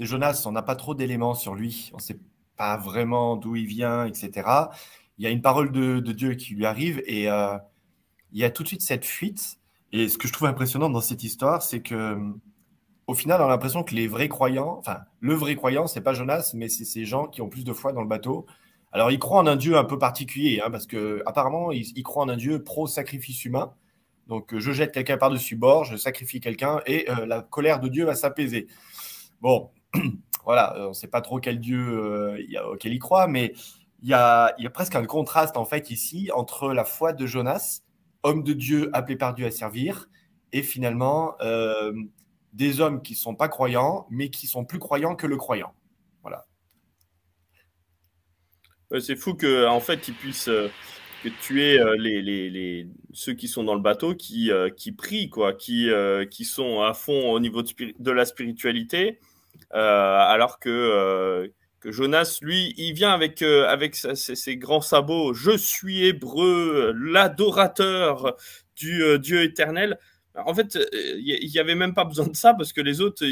euh, 0.00 0.04
Jonas. 0.04 0.42
On 0.46 0.52
n'a 0.52 0.62
pas 0.62 0.76
trop 0.76 0.94
d'éléments 0.94 1.34
sur 1.34 1.54
lui. 1.54 1.90
On 1.92 1.96
ne 1.96 2.02
sait 2.02 2.18
pas 2.56 2.76
vraiment 2.76 3.36
d'où 3.36 3.56
il 3.56 3.66
vient, 3.66 4.06
etc. 4.06 4.48
Il 5.18 5.24
y 5.24 5.26
a 5.26 5.30
une 5.30 5.42
parole 5.42 5.72
de, 5.72 6.00
Dieu 6.00 6.34
qui 6.34 6.54
lui 6.54 6.66
arrive 6.66 7.02
et 7.06 7.30
euh, 7.30 7.56
il 8.32 8.40
y 8.40 8.44
a 8.44 8.50
tout 8.50 8.62
de 8.62 8.68
suite 8.68 8.82
cette 8.82 9.04
fuite. 9.04 9.58
Et 9.92 10.08
ce 10.08 10.18
que 10.18 10.26
je 10.26 10.32
trouve 10.32 10.48
impressionnant 10.48 10.88
dans 10.90 11.00
cette 11.00 11.22
histoire, 11.22 11.62
c'est 11.62 11.82
que 11.82 12.18
au 13.06 13.14
final, 13.14 13.42
on 13.42 13.46
a 13.46 13.48
l'impression 13.48 13.82
que 13.82 13.94
les 13.94 14.06
vrais 14.06 14.28
croyants, 14.28 14.78
enfin, 14.78 15.00
le 15.20 15.34
vrai 15.34 15.56
croyant, 15.56 15.86
c'est 15.86 16.00
pas 16.00 16.14
Jonas, 16.14 16.52
mais 16.54 16.68
c'est 16.68 16.84
ces 16.84 17.04
gens 17.04 17.26
qui 17.26 17.42
ont 17.42 17.48
plus 17.48 17.64
de 17.64 17.72
foi 17.72 17.92
dans 17.92 18.00
le 18.00 18.08
bateau, 18.08 18.46
alors, 18.92 19.10
il 19.10 19.18
croit 19.18 19.40
en 19.40 19.46
un 19.46 19.56
Dieu 19.56 19.76
un 19.76 19.84
peu 19.84 19.98
particulier, 19.98 20.60
hein, 20.62 20.70
parce 20.70 20.86
que 20.86 21.22
apparemment, 21.24 21.72
il, 21.72 22.02
croit 22.02 22.22
en 22.24 22.28
un 22.28 22.36
Dieu 22.36 22.62
pro-sacrifice 22.62 23.44
humain. 23.46 23.74
Donc, 24.28 24.52
euh, 24.52 24.60
je 24.60 24.70
jette 24.72 24.92
quelqu'un 24.92 25.16
par-dessus 25.16 25.56
bord, 25.56 25.84
je 25.84 25.96
sacrifie 25.96 26.40
quelqu'un, 26.40 26.80
et 26.86 27.10
euh, 27.10 27.26
la 27.26 27.40
colère 27.40 27.80
de 27.80 27.88
Dieu 27.88 28.04
va 28.04 28.14
s'apaiser. 28.14 28.66
Bon, 29.40 29.70
voilà, 30.44 30.76
euh, 30.76 30.86
on 30.86 30.88
ne 30.90 30.94
sait 30.94 31.08
pas 31.08 31.20
trop 31.20 31.40
quel 31.40 31.60
Dieu 31.60 32.36
auquel 32.70 32.92
il 32.92 32.98
croit, 32.98 33.26
mais 33.26 33.54
il 34.02 34.08
y, 34.08 34.14
a, 34.14 34.54
presque 34.72 34.96
un 34.96 35.04
contraste, 35.04 35.56
en 35.56 35.64
fait, 35.64 35.90
ici, 35.90 36.30
entre 36.34 36.72
la 36.72 36.84
foi 36.84 37.12
de 37.12 37.26
Jonas, 37.26 37.82
homme 38.24 38.42
de 38.42 38.52
Dieu 38.52 38.90
appelé 38.92 39.16
par 39.16 39.34
Dieu 39.34 39.46
à 39.46 39.50
servir, 39.50 40.08
et 40.52 40.62
finalement, 40.62 41.36
des 42.52 42.80
hommes 42.80 43.00
qui 43.02 43.12
ne 43.12 43.18
sont 43.18 43.34
pas 43.34 43.48
croyants, 43.48 44.06
mais 44.10 44.28
qui 44.28 44.46
sont 44.46 44.64
plus 44.64 44.78
croyants 44.78 45.14
que 45.14 45.26
le 45.26 45.36
croyant. 45.36 45.72
Voilà. 46.22 46.46
C'est 49.00 49.16
fou 49.16 49.34
que 49.34 49.66
en 49.66 49.80
fait 49.80 50.08
ils 50.08 50.14
puissent 50.14 50.48
euh, 50.48 50.68
tuer 51.40 51.78
euh, 51.80 52.84
ceux 53.12 53.32
qui 53.32 53.48
sont 53.48 53.64
dans 53.64 53.74
le 53.74 53.80
bateau, 53.80 54.14
qui, 54.14 54.50
euh, 54.50 54.68
prient, 54.96 55.30
quoi, 55.30 55.54
qui, 55.54 55.88
sont 56.44 56.82
à 56.82 56.92
fond 56.92 57.32
au 57.32 57.40
niveau 57.40 57.62
de 57.62 58.10
la 58.10 58.24
spiritualité, 58.24 59.18
alors 59.72 60.58
que, 60.58 61.50
que 61.80 61.90
Jonas, 61.90 62.38
lui, 62.42 62.74
il 62.76 62.92
vient 62.92 63.12
avec, 63.12 63.42
avec 63.42 63.94
ses, 63.96 64.56
grands 64.56 64.80
sabots. 64.80 65.34
Je 65.34 65.56
suis 65.56 66.04
hébreu, 66.04 66.92
l'adorateur 66.96 68.36
du 68.76 69.02
Dieu 69.18 69.42
éternel. 69.42 69.98
En 70.34 70.54
fait, 70.54 70.78
il 70.92 71.50
n'y 71.52 71.58
avait 71.58 71.74
même 71.74 71.94
pas 71.94 72.04
besoin 72.04 72.26
de 72.26 72.36
ça 72.36 72.54
parce 72.54 72.72
que 72.72 72.80
les 72.80 73.00
autres, 73.00 73.24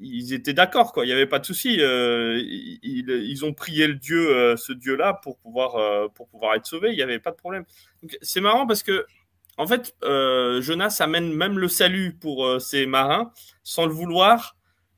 ils 0.00 0.32
étaient 0.32 0.52
d'accord, 0.52 0.92
quoi. 0.92 1.04
Il 1.04 1.08
n'y 1.08 1.12
avait 1.12 1.26
pas 1.26 1.38
de 1.38 1.46
souci. 1.46 1.78
Euh, 1.80 2.40
ils, 2.82 3.44
ont 3.44 3.52
prié 3.52 3.86
le 3.86 3.94
Dieu, 3.94 4.34
euh, 4.34 4.56
ce 4.56 4.72
Dieu-là, 4.72 5.14
pour 5.14 5.38
pouvoir, 5.38 5.76
euh, 5.76 6.08
pour 6.08 6.28
pouvoir 6.28 6.54
être 6.54 6.66
sauvé. 6.66 6.90
Il 6.90 6.96
n'y 6.96 7.02
avait 7.02 7.18
pas 7.18 7.30
de 7.30 7.36
problème. 7.36 7.64
C'est 8.22 8.40
marrant 8.40 8.66
parce 8.66 8.82
que, 8.82 9.06
en 9.58 9.66
fait, 9.66 9.94
Jonas 10.02 10.96
amène 11.00 11.32
même 11.32 11.58
le 11.58 11.68
salut 11.68 12.16
pour 12.18 12.60
ses 12.60 12.86
marins 12.86 13.32
sans 13.62 13.86
le 13.86 13.92
vouloir. 13.92 14.56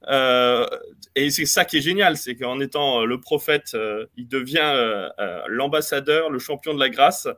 Et 0.09 1.31
c'est 1.31 1.47
ça 1.47 1.65
qui 1.65 1.79
est 1.79 1.81
génial, 1.81 2.17
c'est 2.17 2.37
qu'en 2.37 2.61
étant 2.61 3.05
le 3.05 3.21
prophète, 3.21 3.77
il 4.17 4.29
devient 4.29 5.09
l'ambassadeur, 5.49 6.31
le 6.31 6.39
champion 6.39 6.75
de 6.75 6.81
la 6.81 6.89
grâce, 6.89 7.29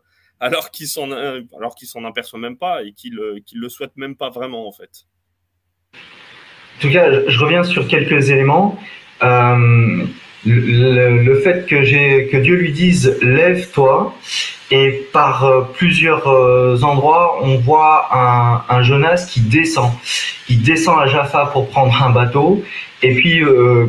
alors 0.40 0.70
qu'il 0.70 0.86
s'en, 0.86 1.10
alors 1.12 1.74
qu'il 1.74 1.88
s'en 1.88 2.04
aperçoit 2.04 2.38
même 2.38 2.58
pas 2.58 2.82
et 2.82 2.92
qu'il, 2.92 3.18
qu'il 3.46 3.58
le 3.60 3.68
souhaite 3.68 3.96
même 3.96 4.16
pas 4.16 4.30
vraiment, 4.30 4.68
en 4.68 4.72
fait. 4.72 5.06
En 5.94 6.80
tout 6.80 6.90
cas, 6.90 7.26
je 7.26 7.38
reviens 7.38 7.64
sur 7.64 7.88
quelques 7.88 8.30
éléments. 8.30 8.78
Euh, 10.46 11.22
le, 11.22 11.40
fait 11.40 11.66
que, 11.66 12.36
Dieu 12.36 12.54
lui 12.54 12.72
dise 12.72 13.16
lève-toi, 13.22 14.14
et 14.70 15.06
par 15.12 15.44
euh, 15.44 15.60
plusieurs 15.74 16.28
euh, 16.28 16.80
endroits, 16.82 17.38
on 17.42 17.56
voit 17.56 18.08
un, 18.68 18.82
Jonas 18.82 19.28
qui 19.30 19.40
descend. 19.40 19.90
Il 20.48 20.62
descend 20.62 20.98
à 20.98 21.06
Jaffa 21.06 21.50
pour 21.52 21.68
prendre 21.68 22.02
un 22.02 22.10
bateau, 22.10 22.62
et 23.02 23.14
puis 23.14 23.42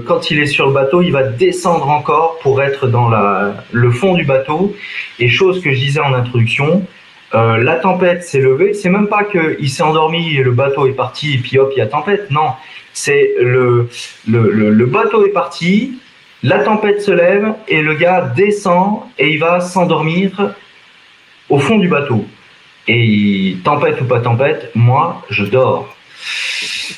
quand 0.06 0.32
il 0.32 0.40
est 0.40 0.48
sur 0.48 0.68
le 0.68 0.74
bateau, 0.74 1.02
il 1.02 1.12
va 1.12 1.24
descendre 1.24 1.90
encore 1.90 2.40
pour 2.42 2.62
être 2.62 2.88
dans 2.88 3.10
le 3.72 3.92
fond 3.92 4.16
du 4.16 4.26
bateau. 4.26 4.76
Et 5.18 5.30
chose 5.30 5.62
que 5.62 5.72
je 5.72 5.80
disais 5.80 6.02
en 6.02 6.14
introduction, 6.14 6.86
euh, 7.36 7.58
la 7.58 7.76
tempête 7.76 8.24
s'est 8.24 8.40
levée. 8.40 8.74
C'est 8.74 8.90
même 8.90 9.08
pas 9.08 9.24
qu'il 9.24 9.70
s'est 9.70 9.84
endormi 9.84 10.38
et 10.38 10.44
le 10.44 10.52
bateau 10.52 10.88
est 10.88 10.94
parti 10.94 11.36
et 11.36 11.38
puis 11.38 11.60
hop, 11.60 11.72
il 11.76 11.80
y 11.80 11.82
a 11.82 11.88
tempête. 11.88 12.32
Non, 12.32 12.52
c'est 12.94 13.34
le, 13.40 13.90
bateau 14.86 15.26
est 15.26 15.32
parti, 15.32 16.00
la 16.44 16.60
tempête 16.60 17.02
se 17.02 17.12
lève 17.12 17.54
et 17.68 17.82
le 17.82 17.96
gars 17.96 18.32
descend 18.36 19.02
et 19.18 19.30
il 19.30 19.40
va 19.40 19.60
s'endormir 19.60 20.54
au 21.50 21.60
fond 21.60 21.78
du 21.78 21.88
bateau. 21.88 22.26
Et 22.88 23.58
tempête 23.64 24.00
ou 24.02 24.06
pas 24.06 24.20
tempête, 24.20 24.72
moi, 24.76 25.24
je 25.30 25.44
dors. 25.46 25.94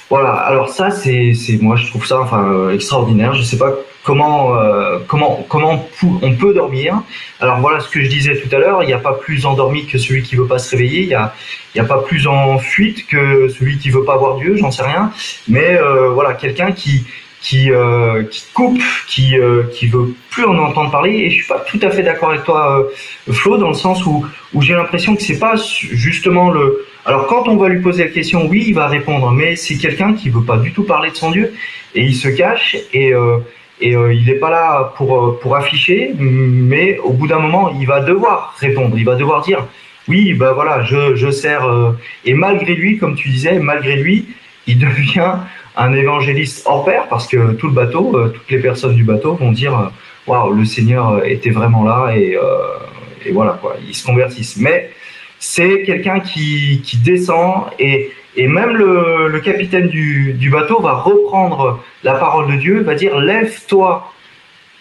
Voilà, 0.10 0.34
alors 0.34 0.70
ça, 0.70 0.92
c'est, 0.92 1.34
moi, 1.62 1.76
je 1.76 1.88
trouve 1.88 2.06
ça 2.06 2.20
enfin, 2.20 2.70
extraordinaire. 2.70 3.34
Je 3.34 3.42
sais 3.42 3.58
pas 3.58 3.74
comment, 4.04 4.56
euh, 4.56 5.00
comment, 5.08 5.46
comment 5.48 5.88
on 6.22 6.36
peut 6.36 6.54
dormir. 6.54 7.02
Alors 7.40 7.60
voilà 7.60 7.80
ce 7.80 7.90
que 7.90 8.02
je 8.02 8.08
disais 8.08 8.40
tout 8.40 8.54
à 8.56 8.60
l'heure, 8.60 8.84
il 8.84 8.88
n'y 8.88 8.94
a 8.94 9.00
pas 9.00 9.14
plus 9.14 9.46
endormi 9.46 9.88
que 9.88 9.98
celui 9.98 10.24
qui 10.24 10.36
veut 10.36 10.48
pas 10.48 10.60
se 10.60 10.72
réveiller, 10.72 11.02
il 11.04 11.08
n'y 11.08 11.14
a, 11.14 11.34
a 11.78 11.84
pas 11.84 12.02
plus 12.02 12.28
en 12.28 12.58
fuite 12.60 13.08
que 13.08 13.50
celui 13.50 13.78
qui 13.78 13.90
veut 13.90 14.04
pas 14.04 14.18
voir 14.18 14.38
Dieu, 14.38 14.56
j'en 14.58 14.72
sais 14.72 14.84
rien. 14.84 15.12
Mais 15.48 15.78
euh, 15.78 16.10
voilà, 16.10 16.34
quelqu'un 16.34 16.72
qui, 16.72 17.06
qui, 17.42 17.72
euh, 17.72 18.24
qui 18.24 18.44
coupe, 18.54 18.82
qui, 19.08 19.36
qui 19.74 19.88
veut 19.88 20.14
plus 20.30 20.46
en 20.46 20.58
entendre 20.58 20.92
parler. 20.92 21.12
Et 21.12 21.30
je 21.30 21.36
suis 21.36 21.48
pas 21.48 21.60
tout 21.60 21.80
à 21.82 21.90
fait 21.90 22.04
d'accord 22.04 22.30
avec 22.30 22.44
toi, 22.44 22.88
Flo, 23.32 23.58
dans 23.58 23.70
le 23.70 23.74
sens 23.74 24.06
où, 24.06 24.26
où 24.54 24.62
j'ai 24.62 24.74
l'impression 24.74 25.16
que 25.16 25.22
c'est 25.22 25.40
pas 25.40 25.56
justement 25.56 26.52
le... 26.52 26.86
Alors 27.06 27.28
quand 27.28 27.48
on 27.48 27.56
va 27.56 27.70
lui 27.70 27.82
poser 27.82 28.04
la 28.04 28.10
question, 28.10 28.48
oui, 28.48 28.66
il 28.68 28.76
va 28.76 28.88
répondre, 28.88 29.32
mais 29.32 29.56
c'est 29.56 29.78
quelqu'un 29.78 30.14
qui 30.14 30.30
veut 30.30 30.44
pas 30.44 30.58
du 30.58 30.74
tout 30.74 30.84
parler 30.84 31.12
de 31.12 31.16
son 31.16 31.32
Dieu 31.32 31.54
et 31.96 32.04
il 32.04 32.16
se 32.16 32.28
cache 32.28 32.76
et 32.94 33.14
et 33.82 33.96
euh, 33.96 34.14
il 34.14 34.26
n'est 34.26 34.36
pas 34.36 34.50
là 34.50 34.94
pour, 34.98 35.16
euh, 35.16 35.40
pour 35.42 35.56
afficher, 35.56 36.14
mais 36.18 36.98
au 37.00 37.14
bout 37.14 37.28
d'un 37.28 37.40
moment, 37.40 37.74
il 37.80 37.88
va 37.88 38.02
devoir 38.02 38.56
répondre, 38.60 38.98
il 38.98 39.06
va 39.06 39.16
devoir 39.16 39.42
dire 39.42 39.66
oui, 40.08 40.34
ben 40.34 40.52
voilà, 40.54 40.84
je, 40.84 41.16
je 41.16 41.30
sers. 41.30 41.66
Euh, 41.66 41.92
et 42.26 42.34
malgré 42.34 42.74
lui, 42.74 42.98
comme 42.98 43.16
tu 43.16 43.30
disais, 43.30 43.60
malgré 43.60 43.96
lui, 43.96 44.26
il 44.68 44.80
devient 44.80 45.36
un 45.78 45.94
évangéliste 45.94 46.64
hors 46.66 46.86
pair 46.86 47.08
parce 47.10 47.28
que 47.28 47.54
tout 47.54 47.68
le 47.68 47.74
bateau, 47.74 48.30
toutes 48.30 48.50
les 48.52 48.60
personnes 48.60 48.96
du 48.96 49.04
bateau 49.04 49.36
vont 49.36 49.52
dire 49.52 49.92
waouh, 50.28 50.54
le 50.54 50.66
Seigneur 50.66 51.24
était 51.26 51.50
vraiment 51.50 51.84
là 51.84 52.14
et, 52.16 52.38
voilà 53.32 53.58
quoi, 53.62 53.76
ils 53.88 53.96
se 53.96 54.06
convertissent. 54.06 54.58
Mais 54.58 54.92
c'est 55.40 55.84
quelqu'un 55.84 56.20
qui, 56.20 56.82
descend 57.04 57.66
et 57.80 58.48
même 58.48 58.76
le, 58.76 59.40
capitaine 59.40 59.88
du, 59.88 60.50
bateau 60.52 60.82
va 60.82 60.94
reprendre 60.94 61.84
la 62.04 62.14
parole 62.14 62.52
de 62.52 62.58
Dieu, 62.58 62.82
va 62.82 62.96
dire 62.96 63.20
Lève-toi, 63.20 64.12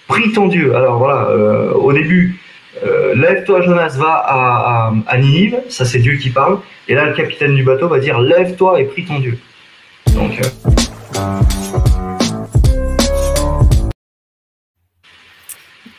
prie 0.07 0.33
ton 0.33 0.49
Dieu. 0.49 0.75
Alors 0.75 0.99
voilà, 0.99 1.29
euh, 1.31 1.73
au 1.73 1.93
début, 1.93 2.39
euh, 2.85 3.15
Lève-toi, 3.15 3.63
Jonas, 3.63 3.97
va 3.99 4.13
à, 4.13 4.93
à, 5.07 5.19
Ninive, 5.19 5.59
ça 5.69 5.85
c'est 5.85 5.99
Dieu 5.99 6.17
qui 6.17 6.31
parle. 6.31 6.59
Et 6.89 6.95
là, 6.95 7.07
le 7.07 7.15
capitaine 7.15 7.55
du 7.55 7.65
bateau 7.65 7.89
va 7.89 7.99
dire 7.99 8.21
Lève-toi 8.21 8.81
et 8.81 8.85
prie 8.85 9.05
ton 9.05 9.19
Dieu. 9.19 9.39
Donc. 10.19 10.41
Euh, 10.41 11.41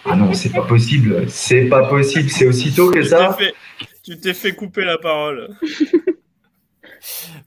ah 0.04 0.16
non, 0.18 0.34
c'est 0.34 0.52
pas 0.52 0.64
possible, 0.64 1.30
c'est 1.30 1.70
pas 1.70 1.88
possible, 1.88 2.30
c'est 2.30 2.46
aussitôt 2.46 2.92
que 2.92 3.02
ça. 3.02 3.38
Tu 4.04 4.20
t'es 4.20 4.34
fait 4.34 4.54
couper 4.56 4.84
la 4.84 4.98
parole. 4.98 5.56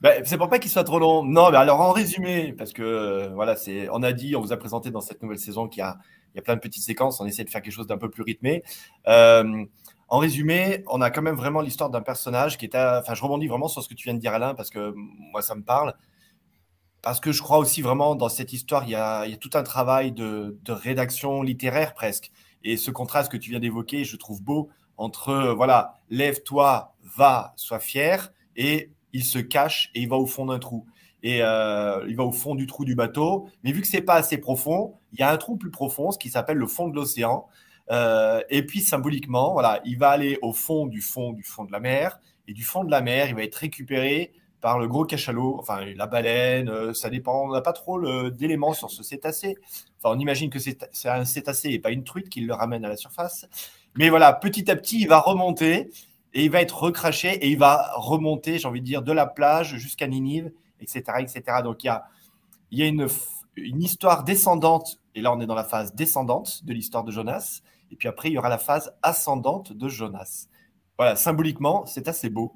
Ben, 0.00 0.22
c'est 0.24 0.38
pour 0.38 0.48
pas 0.48 0.58
qu'il 0.58 0.70
soit 0.70 0.82
trop 0.82 0.98
long. 0.98 1.22
Non, 1.22 1.50
mais 1.50 1.58
alors 1.58 1.80
en 1.80 1.92
résumé, 1.92 2.54
parce 2.56 2.72
que 2.72 2.82
euh, 2.82 3.28
voilà, 3.34 3.54
c'est, 3.54 3.88
on 3.90 4.02
a 4.02 4.12
dit, 4.12 4.34
on 4.34 4.40
vous 4.40 4.52
a 4.52 4.56
présenté 4.56 4.90
dans 4.90 5.02
cette 5.02 5.22
nouvelle 5.22 5.38
saison 5.38 5.68
qu'il 5.68 5.80
y 5.80 5.82
a, 5.82 5.98
il 6.34 6.38
y 6.38 6.40
a 6.40 6.42
plein 6.42 6.54
de 6.54 6.60
petites 6.60 6.82
séquences. 6.82 7.20
On 7.20 7.26
essaie 7.26 7.44
de 7.44 7.50
faire 7.50 7.60
quelque 7.60 7.74
chose 7.74 7.86
d'un 7.86 7.98
peu 7.98 8.08
plus 8.08 8.22
rythmé. 8.22 8.62
Euh, 9.08 9.64
en 10.08 10.18
résumé, 10.18 10.84
on 10.88 11.02
a 11.02 11.10
quand 11.10 11.22
même 11.22 11.36
vraiment 11.36 11.60
l'histoire 11.60 11.90
d'un 11.90 12.00
personnage 12.00 12.56
qui 12.56 12.64
est, 12.64 12.74
enfin, 12.74 13.14
je 13.14 13.22
rebondis 13.22 13.46
vraiment 13.46 13.68
sur 13.68 13.82
ce 13.82 13.88
que 13.90 13.94
tu 13.94 14.04
viens 14.04 14.14
de 14.14 14.20
dire, 14.20 14.32
Alain, 14.32 14.54
parce 14.54 14.70
que 14.70 14.94
moi, 14.96 15.42
ça 15.42 15.54
me 15.54 15.62
parle. 15.62 15.94
Parce 17.02 17.18
que 17.18 17.32
je 17.32 17.42
crois 17.42 17.58
aussi 17.58 17.82
vraiment 17.82 18.14
dans 18.14 18.28
cette 18.28 18.52
histoire, 18.52 18.84
il 18.84 18.90
y 18.90 18.94
a, 18.94 19.26
tout 19.40 19.50
un 19.54 19.64
travail 19.64 20.12
de, 20.12 20.56
rédaction 20.68 21.42
littéraire 21.42 21.94
presque. 21.94 22.30
Et 22.64 22.76
ce 22.76 22.92
contraste 22.92 23.30
que 23.30 23.36
tu 23.36 23.50
viens 23.50 23.58
d'évoquer, 23.58 24.04
je 24.04 24.16
trouve 24.16 24.40
beau 24.40 24.70
entre, 24.96 25.52
voilà, 25.56 25.98
lève-toi, 26.10 26.94
va, 27.16 27.54
sois 27.56 27.80
fier, 27.80 28.32
et 28.56 28.92
il 29.12 29.24
se 29.24 29.40
cache 29.40 29.90
et 29.94 30.02
il 30.02 30.08
va 30.08 30.16
au 30.16 30.26
fond 30.26 30.46
d'un 30.46 30.60
trou. 30.60 30.86
Et 31.24 31.42
euh, 31.42 32.04
il 32.08 32.16
va 32.16 32.24
au 32.24 32.32
fond 32.32 32.54
du 32.54 32.66
trou 32.66 32.84
du 32.84 32.94
bateau. 32.94 33.48
Mais 33.64 33.72
vu 33.72 33.80
que 33.80 33.86
c'est 33.86 34.02
pas 34.02 34.14
assez 34.14 34.38
profond, 34.38 34.94
il 35.12 35.20
y 35.20 35.22
a 35.22 35.30
un 35.30 35.36
trou 35.36 35.56
plus 35.56 35.70
profond, 35.70 36.12
ce 36.12 36.18
qui 36.18 36.30
s'appelle 36.30 36.56
le 36.56 36.66
fond 36.66 36.88
de 36.88 36.94
l'océan. 36.94 37.46
Euh, 37.90 38.40
et 38.48 38.64
puis 38.64 38.80
symboliquement, 38.80 39.52
voilà, 39.52 39.80
il 39.84 39.98
va 39.98 40.10
aller 40.10 40.38
au 40.40 40.52
fond 40.52 40.86
du 40.86 41.00
fond 41.00 41.32
du 41.32 41.42
fond 41.42 41.64
de 41.64 41.72
la 41.72 41.80
mer. 41.80 42.20
Et 42.48 42.54
du 42.54 42.64
fond 42.64 42.84
de 42.84 42.90
la 42.90 43.00
mer, 43.00 43.28
il 43.28 43.34
va 43.34 43.42
être 43.42 43.56
récupéré 43.56 44.32
par 44.62 44.78
le 44.78 44.86
gros 44.86 45.04
cachalot, 45.04 45.56
enfin 45.58 45.84
la 45.96 46.06
baleine, 46.06 46.70
euh, 46.70 46.94
ça 46.94 47.10
dépend, 47.10 47.42
on 47.48 47.52
n'a 47.52 47.60
pas 47.60 47.72
trop 47.72 48.00
d'éléments 48.30 48.72
sur 48.72 48.90
ce 48.90 49.02
cétacé. 49.02 49.58
Enfin, 49.98 50.14
on 50.16 50.18
imagine 50.20 50.50
que 50.50 50.60
c'est 50.60 51.08
un 51.08 51.24
cétacé 51.24 51.70
et 51.70 51.80
pas 51.80 51.90
une 51.90 52.04
truite 52.04 52.28
qui 52.28 52.40
le 52.40 52.54
ramène 52.54 52.84
à 52.84 52.88
la 52.88 52.96
surface. 52.96 53.46
Mais 53.96 54.08
voilà, 54.08 54.32
petit 54.32 54.70
à 54.70 54.76
petit, 54.76 55.00
il 55.00 55.08
va 55.08 55.18
remonter 55.18 55.90
et 56.32 56.44
il 56.44 56.50
va 56.50 56.62
être 56.62 56.80
recraché 56.80 57.34
et 57.44 57.48
il 57.48 57.58
va 57.58 57.90
remonter, 57.96 58.58
j'ai 58.58 58.68
envie 58.68 58.80
de 58.80 58.86
dire, 58.86 59.02
de 59.02 59.12
la 59.12 59.26
plage 59.26 59.76
jusqu'à 59.76 60.06
Ninive, 60.06 60.52
etc., 60.80 61.02
etc. 61.18 61.42
Donc 61.64 61.82
il 61.82 61.88
y 62.70 62.82
a, 62.82 62.86
une, 62.86 63.08
une 63.56 63.82
histoire 63.82 64.22
descendante, 64.22 65.00
et 65.16 65.22
là 65.22 65.32
on 65.32 65.40
est 65.40 65.46
dans 65.46 65.56
la 65.56 65.64
phase 65.64 65.92
descendante 65.92 66.64
de 66.64 66.72
l'histoire 66.72 67.02
de 67.02 67.10
Jonas, 67.10 67.62
et 67.90 67.96
puis 67.96 68.06
après 68.06 68.30
il 68.30 68.34
y 68.34 68.38
aura 68.38 68.48
la 68.48 68.58
phase 68.58 68.94
ascendante 69.02 69.72
de 69.72 69.88
Jonas. 69.88 70.46
Voilà, 70.98 71.16
symboliquement, 71.16 71.84
c'est 71.84 72.06
assez 72.06 72.30
beau. 72.30 72.52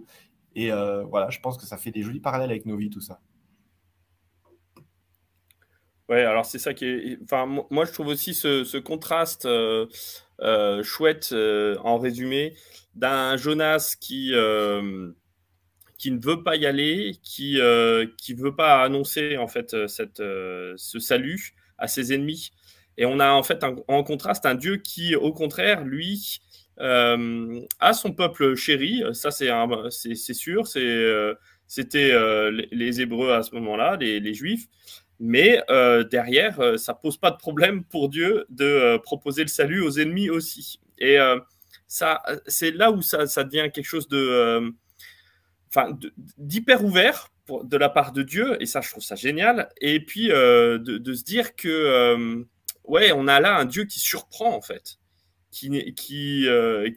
Et 0.56 0.72
euh, 0.72 1.04
voilà, 1.04 1.28
je 1.28 1.38
pense 1.38 1.58
que 1.58 1.66
ça 1.66 1.76
fait 1.76 1.90
des 1.90 2.02
jolis 2.02 2.18
parallèles 2.18 2.50
avec 2.50 2.64
nos 2.64 2.78
vies, 2.78 2.88
tout 2.88 3.02
ça. 3.02 3.20
Ouais, 6.08 6.22
alors 6.22 6.46
c'est 6.46 6.58
ça 6.58 6.72
qui 6.72 6.86
est. 6.86 7.18
Enfin, 7.22 7.44
moi, 7.70 7.84
je 7.84 7.92
trouve 7.92 8.06
aussi 8.06 8.32
ce, 8.32 8.78
contraste 8.78 9.44
euh, 9.44 9.86
euh, 10.40 10.82
chouette, 10.82 11.34
en 11.34 11.98
résumé, 11.98 12.56
d'un 12.94 13.36
Jonas 13.36 13.96
qui, 14.00 14.32
qui 15.98 16.10
ne 16.10 16.20
veut 16.20 16.42
pas 16.42 16.56
y 16.56 16.64
aller, 16.64 17.18
qui 17.22 17.56
ne 17.56 18.40
veut 18.40 18.56
pas 18.56 18.82
annoncer 18.82 19.36
en 19.36 19.48
fait 19.48 19.86
cette, 19.88 20.22
ce 20.22 20.98
salut 20.98 21.54
à 21.76 21.86
ses 21.86 22.14
ennemis. 22.14 22.50
Et 22.96 23.04
on 23.04 23.20
a 23.20 23.30
en 23.32 23.42
fait 23.42 23.62
en 23.62 24.02
contraste 24.04 24.46
un 24.46 24.54
Dieu 24.54 24.78
qui, 24.78 25.16
au 25.16 25.34
contraire, 25.34 25.84
lui, 25.84 26.40
à 26.78 27.92
son 27.92 28.12
peuple 28.12 28.54
chéri. 28.54 29.02
Ça, 29.12 29.30
c'est 29.30 30.35
sûr. 30.35 30.64
Euh, 30.76 31.35
c'était 31.66 32.12
euh, 32.12 32.50
les, 32.71 33.00
Hébreux 33.00 33.33
à 33.33 33.42
ce 33.42 33.54
moment-là, 33.54 33.97
les, 33.97 34.35
Juifs. 34.35 34.66
Mais 35.18 35.62
derrière, 36.11 36.78
ça 36.78 36.95
pose 36.95 37.16
pas 37.16 37.30
de 37.30 37.37
problème 37.37 37.85
pour 37.85 38.09
Dieu 38.09 38.45
de 38.50 38.99
proposer 38.99 39.42
le 39.42 39.49
salut 39.49 39.80
aux 39.80 39.99
ennemis 39.99 40.30
aussi. 40.30 40.80
Et 40.99 41.16
ça, 41.87 42.23
c'est 42.47 42.73
là 42.73 42.90
où 42.90 43.02
ça, 43.02 43.26
devient 43.45 43.71
quelque 43.73 43.87
chose 43.87 44.09
d'hyper 46.38 46.85
ouvert 46.85 47.33
de 47.62 47.76
la 47.76 47.88
part 47.88 48.12
de 48.12 48.23
Dieu. 48.23 48.61
Et 48.61 48.66
ça, 48.66 48.83
je 48.83 48.90
trouve 48.90 49.02
ça 49.02 49.14
génial. 49.14 49.71
Et 49.80 50.00
puis 50.00 50.28
de, 50.28 50.76
de, 50.78 51.14
se 51.14 51.25
dire 51.25 51.56
que, 51.56 52.45
ouais, 52.85 53.11
on 53.12 53.26
a 53.26 53.40
là 53.40 53.56
un 53.56 53.64
Dieu 53.64 53.87
qui 53.87 54.00
surprend 54.00 54.54
en 54.54 54.61
fait 54.61 54.99
qui 55.56 55.94
qui 55.94 56.46
euh, 56.48 56.90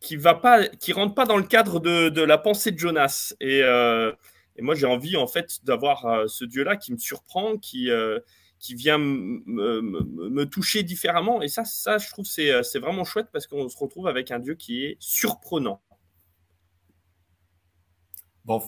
qui 0.00 0.16
va 0.16 0.34
pas 0.34 0.66
qui 0.66 0.92
rentre 0.92 1.14
pas 1.14 1.24
dans 1.24 1.36
le 1.36 1.44
cadre 1.44 1.78
de, 1.78 2.08
de 2.08 2.22
la 2.22 2.38
pensée 2.38 2.72
de 2.72 2.78
Jonas. 2.78 3.34
Et, 3.40 3.62
euh, 3.62 4.12
et 4.56 4.62
moi 4.62 4.74
j'ai 4.74 4.86
envie 4.86 5.16
en 5.16 5.28
fait 5.28 5.64
d'avoir 5.64 6.06
euh, 6.06 6.26
ce 6.26 6.44
dieu 6.44 6.64
là 6.64 6.76
qui 6.76 6.92
me 6.92 6.98
surprend 6.98 7.56
qui 7.58 7.88
qui 8.58 8.74
vient 8.74 8.98
me 8.98 10.44
toucher 10.44 10.82
différemment. 10.82 11.42
Et 11.42 11.48
ça 11.48 11.64
ça 11.64 11.98
je 11.98 12.08
trouve 12.10 12.26
c'est 12.26 12.62
c'est 12.64 12.80
vraiment 12.80 13.04
chouette 13.04 13.28
parce 13.32 13.46
qu'on 13.46 13.68
se 13.68 13.78
retrouve 13.78 14.08
avec 14.08 14.30
un 14.30 14.40
dieu 14.40 14.54
qui 14.54 14.84
est 14.84 14.96
surprenant. 14.98 15.80
Bon 18.44 18.60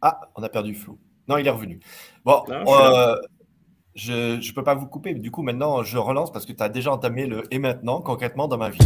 ah 0.00 0.32
on 0.34 0.42
a 0.42 0.48
perdu 0.48 0.74
flou 0.74 0.98
non 1.28 1.36
il 1.36 1.46
est 1.46 1.50
revenu. 1.50 1.78
Bon 2.24 2.42
ah, 2.50 3.16
je 3.94 4.36
ne 4.36 4.54
peux 4.54 4.64
pas 4.64 4.74
vous 4.74 4.86
couper. 4.86 5.14
Du 5.14 5.30
coup, 5.30 5.42
maintenant, 5.42 5.82
je 5.82 5.98
relance 5.98 6.32
parce 6.32 6.46
que 6.46 6.52
tu 6.52 6.62
as 6.62 6.68
déjà 6.68 6.92
entamé 6.92 7.26
le 7.26 7.42
et 7.50 7.58
maintenant, 7.58 8.00
concrètement, 8.00 8.48
dans 8.48 8.58
ma 8.58 8.70
vie. 8.70 8.78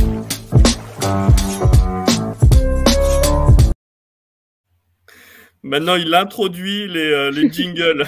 Maintenant, 5.62 5.96
il 5.96 6.14
introduit 6.14 6.86
les, 6.88 7.10
euh, 7.10 7.30
les 7.30 7.50
jingles. 7.50 8.04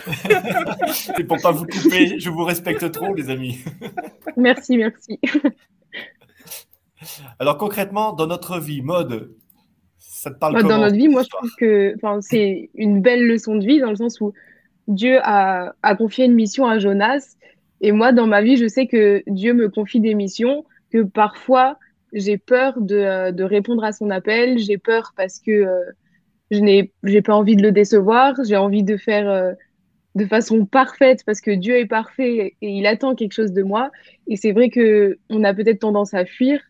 C'est 0.93 1.25
pour 1.25 1.41
pas 1.41 1.51
vous 1.51 1.67
couper. 1.67 2.19
Je 2.19 2.31
vous 2.31 2.45
respecte 2.45 2.91
trop, 2.93 3.15
les 3.15 3.31
amis. 3.31 3.59
merci, 4.37 4.77
merci. 4.77 5.19
Alors, 7.39 7.59
concrètement, 7.59 8.13
dans 8.13 8.27
notre 8.27 8.61
vie, 8.61 8.83
mode, 8.83 9.35
ça 9.99 10.31
te 10.31 10.39
parle 10.39 10.55
bah, 10.55 10.61
comment 10.61 10.75
Dans 10.75 10.83
notre 10.83 10.97
vie, 10.97 11.09
moi, 11.09 11.23
je 11.23 11.29
trouve 11.29 11.51
que 11.59 11.95
c'est 12.21 12.71
une 12.75 13.03
belle 13.03 13.27
leçon 13.27 13.57
de 13.57 13.65
vie 13.65 13.81
dans 13.81 13.91
le 13.91 13.97
sens 13.97 14.21
où 14.21 14.33
Dieu 14.89 15.21
a, 15.23 15.75
confié 15.97 16.25
une 16.25 16.35
mission 16.35 16.67
à 16.67 16.79
Jonas. 16.79 17.37
Et 17.81 17.93
moi, 17.93 18.13
dans 18.13 18.27
ma 18.27 18.43
vie, 18.43 18.57
je 18.57 18.67
sais 18.67 18.87
que 18.87 19.23
Dieu 19.27 19.53
me 19.55 19.69
confie 19.69 20.01
des 20.01 20.15
missions, 20.15 20.65
que 20.91 21.03
parfois, 21.03 21.79
j'ai 22.13 22.39
peur 22.39 22.81
de, 22.81 23.43
répondre 23.43 23.85
à 23.85 23.93
son 23.93 24.11
appel. 24.11 24.59
J'ai 24.59 24.79
peur 24.79 25.13
parce 25.17 25.39
que 25.39 25.51
euh, 25.51 25.85
je 26.51 26.61
n'ai 26.61 27.23
pas 27.23 27.35
envie 27.35 27.55
de 27.55 27.63
le 27.63 27.71
décevoir. 27.71 28.35
J'ai 28.45 28.57
envie 28.57 28.83
de 28.83 28.97
faire 28.97 29.29
euh, 29.29 29.53
de 30.15 30.25
façon 30.25 30.65
parfaite 30.65 31.23
parce 31.25 31.43
que 31.43 31.51
Dieu 31.51 31.77
est 31.77 31.87
parfait 31.87 32.57
et 32.61 32.69
il 32.69 32.87
attend 32.87 33.15
quelque 33.15 33.35
chose 33.35 33.53
de 33.53 33.63
moi. 33.63 33.91
Et 34.27 34.37
c'est 34.37 34.53
vrai 34.53 34.71
que 34.71 35.19
on 35.29 35.45
a 35.45 35.53
peut-être 35.53 35.81
tendance 35.81 36.15
à 36.15 36.25
fuir, 36.25 36.61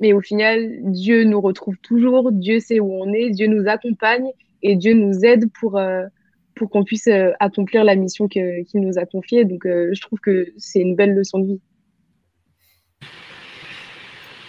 mais 0.00 0.12
au 0.12 0.20
final, 0.20 0.76
Dieu 0.92 1.24
nous 1.24 1.40
retrouve 1.40 1.76
toujours. 1.78 2.30
Dieu 2.30 2.60
sait 2.60 2.78
où 2.78 2.92
on 2.92 3.12
est. 3.12 3.30
Dieu 3.30 3.48
nous 3.48 3.68
accompagne 3.68 4.30
et 4.62 4.76
Dieu 4.76 4.94
nous 4.94 5.24
aide 5.24 5.50
pour 5.52 5.76
euh, 5.76 6.06
pour 6.54 6.70
qu'on 6.70 6.84
puisse 6.84 7.08
euh, 7.08 7.30
accomplir 7.40 7.84
la 7.84 7.94
mission 7.94 8.28
qu'il 8.28 8.64
nous 8.74 8.98
a 8.98 9.04
confiée. 9.06 9.44
Donc, 9.44 9.66
euh, 9.66 9.90
je 9.92 10.00
trouve 10.00 10.18
que 10.20 10.52
c'est 10.56 10.80
une 10.80 10.94
belle 10.94 11.14
leçon 11.14 11.38
de 11.38 11.46
vie. 11.46 11.60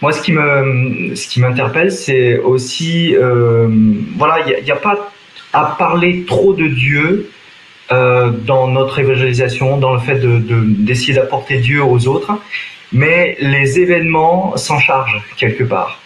Moi, 0.02 0.12
ce 0.12 0.22
qui 0.22 0.32
me, 0.32 1.14
ce 1.14 1.28
qui 1.28 1.40
m'interpelle, 1.40 1.90
c'est 1.90 2.38
aussi, 2.38 3.16
euh, 3.16 3.68
voilà, 4.16 4.46
il 4.46 4.64
n'y 4.64 4.70
a, 4.70 4.76
pas 4.76 5.10
à 5.52 5.74
parler 5.78 6.24
trop 6.26 6.52
de 6.52 6.66
Dieu 6.66 7.30
dans 7.88 8.66
notre 8.66 8.98
évangélisation, 8.98 9.78
dans 9.78 9.94
le 9.94 10.00
fait 10.00 10.18
de, 10.18 10.40
d'essayer 10.84 11.14
d'apporter 11.14 11.58
Dieu 11.58 11.84
aux 11.84 12.08
autres, 12.08 12.32
mais 12.92 13.36
les 13.40 13.78
événements 13.78 14.56
s'en 14.56 14.80
chargent 14.80 15.22
quelque 15.36 15.62
part. 15.62 16.02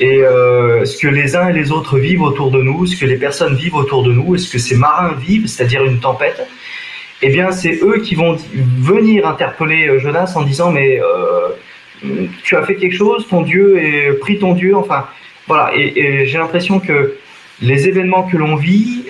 Et 0.00 0.22
euh, 0.22 0.84
ce 0.84 0.96
que 0.96 1.08
les 1.08 1.34
uns 1.34 1.48
et 1.48 1.52
les 1.52 1.72
autres 1.72 1.98
vivent 1.98 2.22
autour 2.22 2.50
de 2.50 2.62
nous, 2.62 2.86
ce 2.86 2.96
que 2.96 3.04
les 3.06 3.16
personnes 3.16 3.56
vivent 3.56 3.74
autour 3.74 4.02
de 4.04 4.12
nous, 4.12 4.34
et 4.34 4.38
ce 4.38 4.50
que 4.50 4.58
ces 4.58 4.76
marins 4.76 5.14
vivent, 5.14 5.46
c'est-à-dire 5.46 5.84
une 5.84 5.98
tempête, 5.98 6.46
eh 7.20 7.30
bien, 7.30 7.50
c'est 7.50 7.80
eux 7.82 7.98
qui 7.98 8.14
vont 8.14 8.36
venir 8.54 9.26
interpeller 9.26 9.88
euh, 9.88 9.98
Jonas 9.98 10.32
en 10.36 10.42
disant 10.42 10.70
mais 10.70 11.00
euh, 11.00 12.28
tu 12.44 12.56
as 12.56 12.62
fait 12.62 12.76
quelque 12.76 12.94
chose, 12.94 13.26
ton 13.28 13.42
Dieu 13.42 13.82
est 13.82 14.12
pris 14.12 14.38
ton 14.38 14.52
Dieu, 14.52 14.76
enfin 14.76 15.06
voilà. 15.48 15.72
Et, 15.74 15.98
et 15.98 16.26
j'ai 16.26 16.38
l'impression 16.38 16.78
que 16.78 17.16
les 17.60 17.88
événements 17.88 18.22
que 18.22 18.36
l'on 18.36 18.54
vit, 18.54 19.06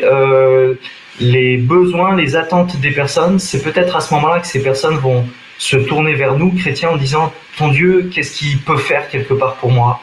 les 1.20 1.58
besoins, 1.58 2.16
les 2.16 2.34
attentes 2.34 2.80
des 2.80 2.92
personnes, 2.92 3.38
c'est 3.38 3.62
peut-être 3.62 3.94
à 3.96 4.00
ce 4.00 4.14
moment-là 4.14 4.40
que 4.40 4.46
ces 4.46 4.62
personnes 4.62 4.96
vont 4.96 5.26
se 5.58 5.76
tourner 5.76 6.14
vers 6.14 6.38
nous, 6.38 6.52
chrétiens, 6.52 6.90
en 6.90 6.96
disant 6.96 7.32
ton 7.58 7.68
Dieu, 7.68 8.08
qu'est-ce 8.12 8.38
qu'il 8.38 8.58
peut 8.58 8.76
faire 8.76 9.08
quelque 9.08 9.34
part 9.34 9.56
pour 9.56 9.70
moi? 9.70 10.00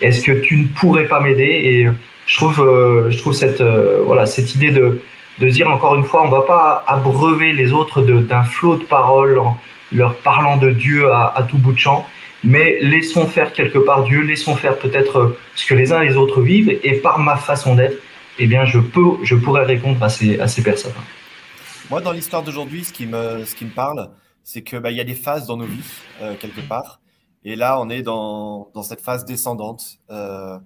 Est-ce 0.00 0.24
que 0.24 0.32
tu 0.32 0.56
ne 0.56 0.66
pourrais 0.66 1.06
pas 1.06 1.20
m'aider 1.20 1.44
Et 1.44 1.88
je 2.26 2.36
trouve, 2.36 2.60
euh, 2.60 3.10
je 3.10 3.18
trouve 3.18 3.32
cette, 3.32 3.60
euh, 3.60 4.02
voilà, 4.04 4.26
cette 4.26 4.54
idée 4.54 4.70
de, 4.70 5.00
de 5.38 5.48
dire 5.48 5.70
encore 5.70 5.94
une 5.94 6.04
fois, 6.04 6.22
on 6.22 6.26
ne 6.26 6.30
va 6.30 6.42
pas 6.42 6.84
abreuver 6.86 7.52
les 7.52 7.72
autres 7.72 8.02
d'un 8.02 8.44
flot 8.44 8.76
de 8.76 8.84
paroles 8.84 9.38
en 9.38 9.58
leur 9.92 10.16
parlant 10.16 10.56
de 10.56 10.70
Dieu 10.70 11.12
à, 11.12 11.46
tout 11.48 11.58
bout 11.58 11.72
de 11.72 11.78
champ, 11.78 12.06
mais 12.42 12.78
laissons 12.80 13.26
faire 13.26 13.52
quelque 13.52 13.78
part 13.78 14.04
Dieu, 14.04 14.22
laissons 14.22 14.56
faire 14.56 14.76
peut-être 14.78 15.36
ce 15.54 15.66
que 15.66 15.74
les 15.74 15.92
uns 15.92 16.02
et 16.02 16.08
les 16.08 16.16
autres 16.16 16.40
vivent, 16.40 16.78
et 16.82 16.94
par 16.94 17.18
ma 17.18 17.36
façon 17.36 17.74
d'être, 17.74 17.96
eh 18.38 18.46
bien, 18.46 18.64
je 18.64 18.80
peux, 18.80 19.22
je 19.22 19.36
pourrais 19.36 19.64
répondre 19.64 20.02
à 20.02 20.08
ces, 20.08 20.40
à 20.40 20.48
ces 20.48 20.62
personnes. 20.62 20.92
Moi, 21.90 22.00
dans 22.00 22.12
l'histoire 22.12 22.42
d'aujourd'hui, 22.42 22.82
ce 22.84 22.92
qui 22.92 23.06
me, 23.06 23.44
ce 23.44 23.54
qui 23.54 23.64
me 23.64 23.70
parle, 23.70 24.08
c'est 24.42 24.62
que 24.62 24.76
bah, 24.76 24.90
y 24.90 25.00
a 25.00 25.04
des 25.04 25.14
phases 25.14 25.46
dans 25.46 25.56
nos 25.56 25.66
vies 25.66 25.92
euh, 26.22 26.34
quelque 26.38 26.60
part. 26.60 27.00
Et 27.44 27.56
là, 27.56 27.78
on 27.80 27.90
est 27.90 28.02
dans, 28.02 28.70
dans 28.74 28.82
cette 28.82 29.02
phase 29.02 29.24
descendante. 29.24 29.98
Euh, 30.10 30.58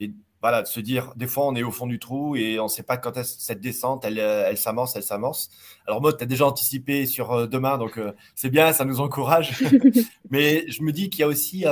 et 0.00 0.12
voilà, 0.40 0.62
de 0.62 0.66
se 0.66 0.80
dire, 0.80 1.12
des 1.14 1.26
fois, 1.26 1.46
on 1.46 1.54
est 1.54 1.62
au 1.62 1.70
fond 1.70 1.86
du 1.86 1.98
trou 1.98 2.36
et 2.36 2.58
on 2.58 2.64
ne 2.64 2.68
sait 2.68 2.82
pas 2.82 2.96
quand 2.96 3.22
cette 3.22 3.60
descente, 3.60 4.04
elle, 4.04 4.18
elle 4.18 4.56
s'amorce, 4.56 4.96
elle 4.96 5.02
s'amorce. 5.02 5.50
Alors, 5.86 6.00
moi, 6.00 6.14
tu 6.14 6.24
as 6.24 6.26
déjà 6.26 6.46
anticipé 6.46 7.04
sur 7.04 7.32
euh, 7.32 7.46
demain, 7.46 7.76
donc 7.76 7.98
euh, 7.98 8.12
c'est 8.34 8.48
bien, 8.48 8.72
ça 8.72 8.86
nous 8.86 9.00
encourage. 9.00 9.62
Mais 10.30 10.64
je 10.68 10.82
me 10.82 10.92
dis 10.92 11.10
qu'il 11.10 11.20
y 11.20 11.24
a 11.24 11.28
aussi 11.28 11.64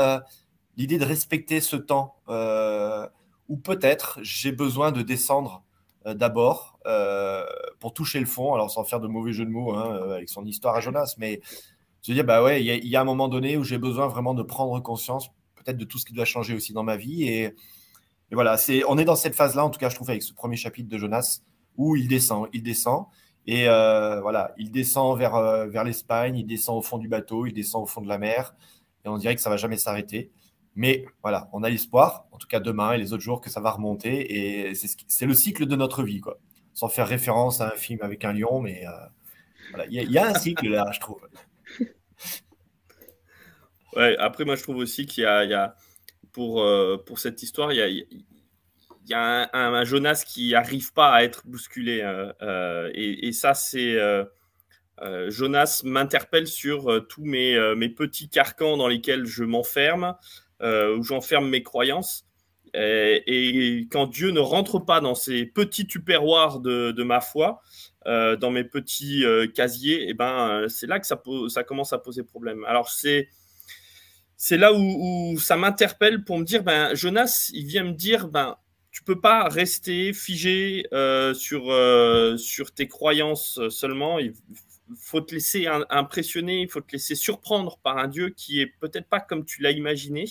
l'idée 0.77 0.99
de 0.99 1.05
respecter 1.05 1.61
ce 1.61 1.77
temps 1.77 2.17
où 3.49 3.57
peut-être 3.57 4.19
j'ai 4.23 4.53
besoin 4.53 4.93
de 4.93 5.03
descendre 5.03 5.63
d'abord 6.07 6.79
pour 7.81 7.95
toucher 7.95 8.21
le 8.21 8.27
fond, 8.27 8.55
alors 8.55 8.71
sans 8.71 8.85
faire 8.85 9.01
de 9.01 9.09
mauvais 9.09 9.33
jeu 9.33 9.45
de 9.45 9.51
mots 9.51 9.75
hein, 9.75 10.13
avec 10.13 10.29
son 10.29 10.45
histoire 10.45 10.75
à 10.75 10.81
Jonas, 10.81 11.15
mais 11.19 11.41
se 12.05 12.13
dire, 12.13 12.25
bah 12.25 12.43
ouais, 12.43 12.63
il 12.63 12.87
y, 12.87 12.97
a 12.97 13.01
un 13.01 13.05
moment 13.05 13.29
donné 13.29 13.57
où 13.57 13.65
j'ai 13.65 13.79
besoin 13.79 14.09
vraiment 14.09 14.35
de 14.35 14.43
prendre 14.43 14.79
conscience 14.81 15.31
peut-être 15.57 15.79
de 15.79 15.85
tout 15.85 15.99
ce 15.99 16.05
qui 16.05 16.13
doit 16.13 16.27
changer 16.27 16.55
aussi 16.55 16.75
dans 16.75 16.83
ma 16.83 16.97
vie. 16.97 17.25
Et, 17.25 17.55
voilà, 18.31 18.57
c'est, 18.57 18.83
on 18.87 18.99
est 18.99 19.05
dans 19.05 19.17
cette 19.17 19.35
phase-là, 19.35 19.65
en 19.65 19.71
tout 19.71 19.79
cas, 19.79 19.89
je 19.89 19.95
trouve, 19.95 20.11
avec 20.11 20.23
ce 20.23 20.35
premier 20.35 20.57
chapitre 20.57 20.89
de 20.89 20.99
Jonas, 20.99 21.41
où 21.77 21.97
il 21.97 22.09
descend, 22.09 22.49
il 22.53 22.63
descend. 22.63 23.07
Et 23.47 23.69
euh, 23.69 24.21
voilà, 24.21 24.53
il 24.59 24.71
descend 24.71 25.19
vers, 25.19 25.35
euh, 25.35 25.67
vers 25.67 25.85
l'Espagne, 25.85 26.37
il 26.37 26.47
descend 26.47 26.77
au 26.79 26.83
fond 26.83 26.99
du 26.99 27.09
bateau, 27.09 27.47
il 27.47 27.53
descend 27.53 27.83
au 27.83 27.87
fond 27.87 28.01
de 28.01 28.09
la 28.09 28.19
mer. 28.19 28.55
Et 29.05 29.09
on 29.09 29.17
dirait 29.17 29.35
que 29.35 29.41
ça 29.41 29.51
va 29.51 29.57
jamais 29.57 29.77
s'arrêter. 29.77 30.31
Mais 30.75 31.07
voilà, 31.23 31.49
on 31.53 31.63
a 31.63 31.71
l'espoir, 31.71 32.27
en 32.33 32.39
tout 32.39 32.49
cas 32.49 32.61
demain 32.61 32.93
et 32.93 32.99
les 32.99 33.13
autres 33.13 33.23
jours, 33.23 33.41
que 33.41 33.49
ça 33.49 33.61
va 33.61 33.71
remonter. 33.71 34.69
Et 34.69 34.75
c'est, 34.75 34.89
c'est 35.07 35.27
le 35.27 35.35
cycle 35.35 35.67
de 35.67 35.77
notre 35.77 36.03
vie, 36.03 36.21
quoi. 36.21 36.39
Sans 36.73 36.89
faire 36.89 37.07
référence 37.07 37.61
à 37.61 37.69
un 37.69 37.77
film 37.77 38.01
avec 38.03 38.25
un 38.25 38.33
lion, 38.33 38.61
mais 38.61 38.85
euh, 38.87 39.85
il 39.89 40.11
y, 40.11 40.19
a 40.19 40.27
un 40.27 40.35
cycle 40.35 40.69
là, 40.69 40.91
je 40.93 41.01
trouve. 41.01 41.21
Ouais, 43.97 44.17
après, 44.19 44.45
moi, 44.45 44.57
je 44.57 44.63
trouve 44.63 44.77
aussi 44.77 45.07
qu'il 45.07 45.25
y, 45.25 45.27
a, 45.27 45.77
pour, 46.33 46.63
euh, 46.63 46.97
pour 47.07 47.19
cette 47.19 47.43
histoire, 47.43 47.73
il 47.73 48.05
y 49.07 49.15
a, 49.15 49.49
un, 49.53 49.85
Jonas 49.85 50.25
qui 50.27 50.51
n'arrive 50.51 50.93
pas 50.93 51.13
à 51.13 51.23
être 51.23 51.47
bousculé. 51.47 52.01
Euh, 52.03 52.33
euh, 52.43 52.91
et, 52.95 53.33
ça, 53.33 53.55
c'est. 53.55 53.97
Jonas 55.29 55.83
m'interpelle 55.85 56.47
sur 56.47 57.07
tous 57.09 57.25
mes, 57.25 57.75
mes, 57.77 57.89
petits 57.89 58.29
carcans 58.29 58.77
dans 58.77 58.89
lesquels 58.89 59.27
je 59.27 59.45
m'enferme, 59.45 60.15
où 60.61 61.03
j'enferme 61.03 61.49
mes 61.49 61.63
croyances. 61.63 62.27
Et, 62.75 63.87
quand 63.93 64.07
Dieu 64.07 64.31
ne 64.31 64.41
rentre 64.41 64.81
pas 64.81 65.01
dans 65.01 65.15
ces 65.15 65.47
petits 65.47 65.87
tupperwares 65.87 66.59
de, 66.61 66.91
de 66.91 67.03
ma 67.05 67.21
foi, 67.21 67.61
dans 68.07 68.51
mes 68.51 68.65
petits 68.65 69.25
casiers, 69.55 70.05
et 70.05 70.11
eh 70.11 70.15
ben, 70.15 70.67
c'est 70.69 70.87
là 70.87 70.99
que 70.99 71.07
ça, 71.07 71.21
ça 71.49 71.63
commence 71.63 71.93
à 71.93 71.99
poser 71.99 72.23
problème. 72.25 72.65
Alors, 72.65 72.89
c'est 72.89 73.29
c'est 74.37 74.57
là 74.57 74.73
où, 74.73 75.39
ça 75.39 75.57
m'interpelle 75.57 76.25
pour 76.25 76.39
me 76.39 76.45
dire, 76.45 76.63
ben, 76.63 76.95
Jonas, 76.95 77.51
il 77.55 77.67
vient 77.67 77.85
me 77.85 77.93
dire, 77.93 78.29
ben, 78.29 78.57
tu 78.91 79.03
peux 79.03 79.21
pas 79.21 79.49
rester 79.49 80.13
figé 80.13 80.87
euh, 80.93 81.35
sur, 81.35 81.71
euh, 81.71 82.37
sur 82.37 82.73
tes 82.73 82.87
croyances 82.87 83.61
seulement. 83.69 84.19
Il 84.19 84.35
faut 84.97 85.21
te 85.21 85.35
laisser 85.35 85.67
impressionner, 85.91 86.61
il 86.61 86.69
faut 86.69 86.81
te 86.81 86.93
laisser 86.93 87.15
surprendre 87.15 87.79
par 87.83 87.99
un 87.99 88.09
Dieu 88.09 88.31
qui 88.31 88.61
est 88.61 88.67
peut-être 88.81 89.09
pas 89.09 89.21
comme 89.21 89.45
tu 89.45 89.63
l'as 89.63 89.73
imaginé. 89.73 90.27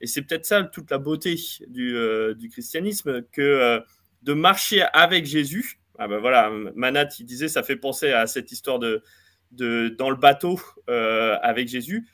Et 0.00 0.06
c'est 0.06 0.22
peut-être 0.22 0.46
ça 0.46 0.62
toute 0.62 0.90
la 0.90 0.98
beauté 0.98 1.36
du, 1.68 1.96
euh, 1.96 2.34
du 2.34 2.48
christianisme, 2.48 3.22
que 3.32 3.82
de 4.22 4.32
marcher 4.32 4.84
avec 4.92 5.26
Jésus. 5.26 5.80
Ah 5.98 6.08
ben 6.08 6.18
voilà, 6.18 6.50
Manat, 6.74 7.08
il 7.18 7.24
disait, 7.24 7.48
ça 7.48 7.62
fait 7.62 7.76
penser 7.76 8.12
à 8.12 8.26
cette 8.26 8.52
histoire 8.52 8.78
de, 8.78 9.02
de 9.52 9.94
dans 9.98 10.10
le 10.10 10.16
bateau 10.16 10.60
avec 10.86 11.68
Jésus 11.68 12.06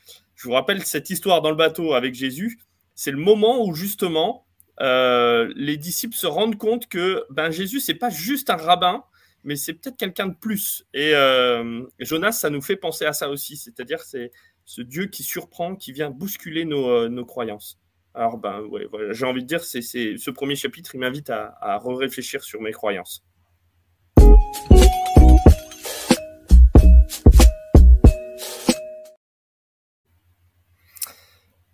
je 0.43 0.49
vous 0.49 0.55
rappelle 0.55 0.83
cette 0.83 1.09
histoire 1.09 1.41
dans 1.41 1.51
le 1.51 1.55
bateau 1.55 1.93
avec 1.93 2.15
Jésus, 2.15 2.59
c'est 2.95 3.11
le 3.11 3.17
moment 3.17 3.65
où 3.65 3.73
justement 3.73 4.45
euh, 4.81 5.49
les 5.55 5.77
disciples 5.77 6.17
se 6.17 6.27
rendent 6.27 6.57
compte 6.57 6.89
que 6.89 7.23
ben, 7.29 7.49
Jésus, 7.49 7.79
c'est 7.79 7.93
pas 7.93 8.09
juste 8.09 8.49
un 8.49 8.57
rabbin, 8.57 9.05
mais 9.45 9.55
c'est 9.55 9.73
peut-être 9.73 9.95
quelqu'un 9.95 10.27
de 10.27 10.35
plus. 10.35 10.85
Et 10.93 11.15
euh, 11.15 11.83
Jonas, 11.99 12.33
ça 12.33 12.49
nous 12.49 12.61
fait 12.61 12.75
penser 12.75 13.05
à 13.05 13.13
ça 13.13 13.29
aussi, 13.29 13.55
c'est-à-dire 13.55 14.01
c'est 14.01 14.31
ce 14.65 14.81
Dieu 14.81 15.05
qui 15.05 15.23
surprend, 15.23 15.77
qui 15.77 15.93
vient 15.93 16.09
bousculer 16.09 16.65
nos, 16.65 16.89
euh, 16.89 17.23
croyances. 17.23 17.79
Alors 18.13 18.37
ben 18.37 18.63
ouais, 18.63 18.89
j'ai 19.11 19.25
envie 19.25 19.43
de 19.43 19.47
dire, 19.47 19.63
c'est 19.63 19.81
ce 19.81 20.29
premier 20.29 20.57
chapitre, 20.57 20.93
il 20.93 20.99
m'invite 20.99 21.29
à, 21.29 21.57
à 21.61 21.79
réfléchir 21.81 22.43
sur 22.43 22.59
mes 22.59 22.73
croyances. 22.73 23.23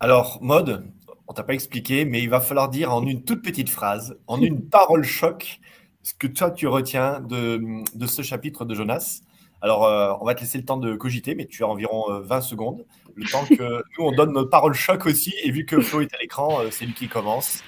Alors, 0.02 0.38
mode, 0.40 0.82
on 1.28 1.34
t'a 1.34 1.42
pas 1.42 1.52
expliqué, 1.52 2.06
mais 2.06 2.22
il 2.22 2.30
va 2.30 2.40
falloir 2.40 2.70
dire 2.70 2.92
en 2.92 3.06
une 3.06 3.22
toute 3.22 3.42
petite 3.42 3.68
phrase, 3.68 4.18
en 4.26 4.40
une 4.40 4.66
parole 4.70 5.04
choc, 5.04 5.60
ce 6.02 6.14
que 6.14 6.26
toi 6.26 6.50
tu 6.50 6.66
retiens 6.66 7.20
de, 7.20 8.06
ce 8.06 8.22
chapitre 8.22 8.64
de 8.64 8.74
Jonas. 8.74 9.20
Alors, 9.60 9.84
euh, 9.84 10.14
on 10.22 10.24
va 10.24 10.34
te 10.34 10.40
laisser 10.40 10.56
le 10.56 10.64
temps 10.64 10.78
de 10.78 10.96
cogiter, 10.96 11.34
mais 11.34 11.44
tu 11.44 11.64
as 11.64 11.68
environ 11.68 12.18
20 12.22 12.36
euh, 12.36 12.40
secondes. 12.40 12.86
Le 13.14 13.26
temps 13.26 13.44
que 13.44 13.82
nous, 13.98 14.06
on 14.06 14.12
donne 14.12 14.32
notre 14.32 14.48
parole 14.48 14.72
choc 14.72 15.04
aussi. 15.04 15.34
Et 15.44 15.50
vu 15.50 15.66
que 15.66 15.78
Flo 15.82 16.00
est 16.00 16.14
à 16.14 16.18
l'écran, 16.18 16.60
euh, 16.60 16.68
c'est 16.70 16.86
lui 16.86 16.94
qui 16.94 17.08
commence. 17.08 17.62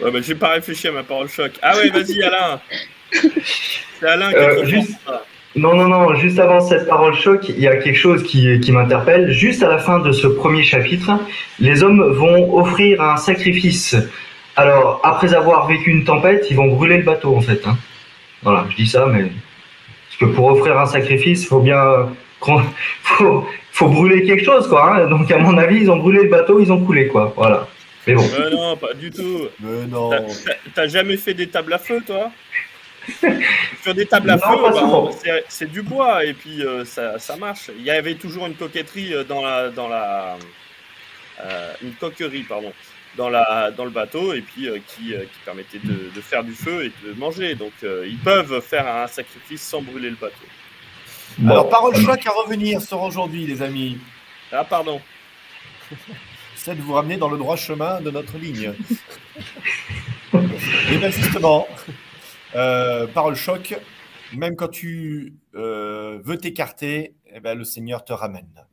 Ouais, 0.00 0.10
bah, 0.10 0.20
j'ai 0.20 0.34
pas 0.34 0.48
réfléchi 0.48 0.88
à 0.88 0.92
ma 0.92 1.04
parole 1.04 1.28
choc. 1.28 1.52
Ah 1.62 1.76
ouais, 1.76 1.88
vas-y, 1.90 2.20
Alain. 2.20 2.60
C'est 4.00 4.08
Alain 4.08 4.32
qui 4.32 4.70
juste... 4.70 4.98
Non, 5.56 5.74
non, 5.74 5.88
non, 5.88 6.14
juste 6.14 6.38
avant 6.38 6.60
cette 6.60 6.86
parole 6.86 7.14
choc, 7.14 7.48
il 7.48 7.58
y 7.58 7.66
a 7.66 7.76
quelque 7.76 7.96
chose 7.96 8.22
qui, 8.22 8.60
qui 8.60 8.72
m'interpelle. 8.72 9.30
Juste 9.30 9.62
à 9.62 9.68
la 9.68 9.78
fin 9.78 10.00
de 10.00 10.12
ce 10.12 10.26
premier 10.26 10.62
chapitre, 10.62 11.18
les 11.58 11.82
hommes 11.82 12.12
vont 12.12 12.58
offrir 12.58 13.00
un 13.00 13.16
sacrifice. 13.16 13.96
Alors, 14.56 15.00
après 15.02 15.32
avoir 15.32 15.66
vécu 15.66 15.90
une 15.90 16.04
tempête, 16.04 16.46
ils 16.50 16.56
vont 16.56 16.68
brûler 16.68 16.98
le 16.98 17.04
bateau, 17.04 17.34
en 17.34 17.40
fait. 17.40 17.66
Hein. 17.66 17.78
Voilà, 18.42 18.66
je 18.70 18.76
dis 18.76 18.86
ça, 18.86 19.06
mais... 19.06 19.22
Parce 19.22 20.18
que 20.30 20.36
pour 20.36 20.46
offrir 20.48 20.78
un 20.78 20.86
sacrifice, 20.86 21.42
il 21.44 21.46
faut 21.46 21.60
bien... 21.60 22.10
faut, 23.02 23.46
faut 23.72 23.88
brûler 23.88 24.24
quelque 24.24 24.44
chose, 24.44 24.68
quoi. 24.68 24.94
Hein. 24.94 25.06
Donc, 25.08 25.30
à 25.30 25.38
mon 25.38 25.56
avis, 25.56 25.80
ils 25.80 25.90
ont 25.90 25.96
brûlé 25.96 26.22
le 26.24 26.28
bateau, 26.28 26.60
ils 26.60 26.70
ont 26.70 26.84
coulé, 26.84 27.08
quoi. 27.08 27.32
Voilà. 27.34 27.66
Mais 28.06 28.14
bon. 28.14 28.24
Euh, 28.38 28.50
non, 28.50 28.76
pas 28.76 28.94
du 28.94 29.10
tout. 29.10 29.48
Mais 29.60 29.86
non. 29.86 30.10
T'as 30.74 30.86
jamais 30.86 31.16
fait 31.16 31.34
des 31.34 31.48
tables 31.48 31.72
à 31.72 31.78
feu, 31.78 32.00
toi? 32.06 32.30
Sur 33.82 33.94
des 33.94 34.06
tables 34.06 34.30
à 34.30 34.38
feu, 34.38 34.56
bah, 34.62 35.10
c'est 35.48 35.70
du 35.70 35.82
bois 35.82 36.24
et 36.24 36.34
puis 36.34 36.62
euh, 36.62 36.84
ça, 36.84 37.18
ça, 37.18 37.36
marche. 37.36 37.70
Il 37.76 37.84
y 37.84 37.90
avait 37.90 38.14
toujours 38.16 38.46
une 38.46 38.54
coquetterie 38.54 39.14
euh, 39.14 39.24
dans 39.24 39.42
la, 39.42 39.70
dans 39.70 39.88
la, 39.88 40.36
euh, 41.44 41.72
une 41.82 41.94
coquerie 41.94 42.42
pardon, 42.42 42.72
dans 43.16 43.28
la, 43.28 43.70
dans 43.70 43.84
le 43.84 43.90
bateau 43.90 44.32
et 44.32 44.40
puis 44.40 44.68
qui, 44.88 45.10
qui, 45.10 45.38
permettait 45.44 45.78
de, 45.78 46.10
de, 46.14 46.20
faire 46.20 46.42
du 46.42 46.52
feu 46.52 46.86
et 46.86 46.92
de 47.06 47.12
manger. 47.14 47.54
Donc 47.54 47.72
ils 47.82 48.18
peuvent 48.18 48.60
faire 48.60 48.86
un 48.88 49.06
sacrifice 49.06 49.62
sans 49.62 49.82
brûler 49.82 50.10
le 50.10 50.16
bateau. 50.16 50.34
Alors 51.46 51.68
parole 51.68 51.94
choc 51.96 52.26
à 52.26 52.30
revenir 52.30 52.80
sur 52.80 53.02
aujourd'hui, 53.02 53.46
les 53.46 53.62
amis. 53.62 53.98
Ah 54.52 54.64
pardon. 54.64 55.00
C'est 56.56 56.74
de 56.74 56.80
vous 56.80 56.94
ramener 56.94 57.16
dans 57.16 57.28
le 57.28 57.38
droit 57.38 57.56
chemin 57.56 58.00
de 58.00 58.10
notre 58.10 58.38
ligne. 58.38 58.72
et 60.34 60.96
bien 60.96 61.10
justement. 61.10 61.68
Euh, 62.56 63.06
parole 63.06 63.34
choc, 63.34 63.76
même 64.34 64.56
quand 64.56 64.68
tu 64.68 65.34
euh, 65.54 66.18
veux 66.24 66.38
t'écarter, 66.38 67.14
eh 67.34 67.40
ben, 67.40 67.56
le 67.56 67.64
Seigneur 67.64 68.02
te 68.02 68.14
ramène. 68.14 68.64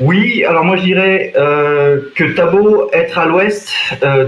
Oui, 0.00 0.44
alors 0.44 0.64
moi 0.64 0.76
je 0.76 0.82
dirais 0.82 1.32
euh, 1.36 2.10
que 2.16 2.24
t'as 2.24 2.50
beau 2.50 2.90
être 2.92 3.16
à 3.16 3.26
l'ouest, 3.26 3.72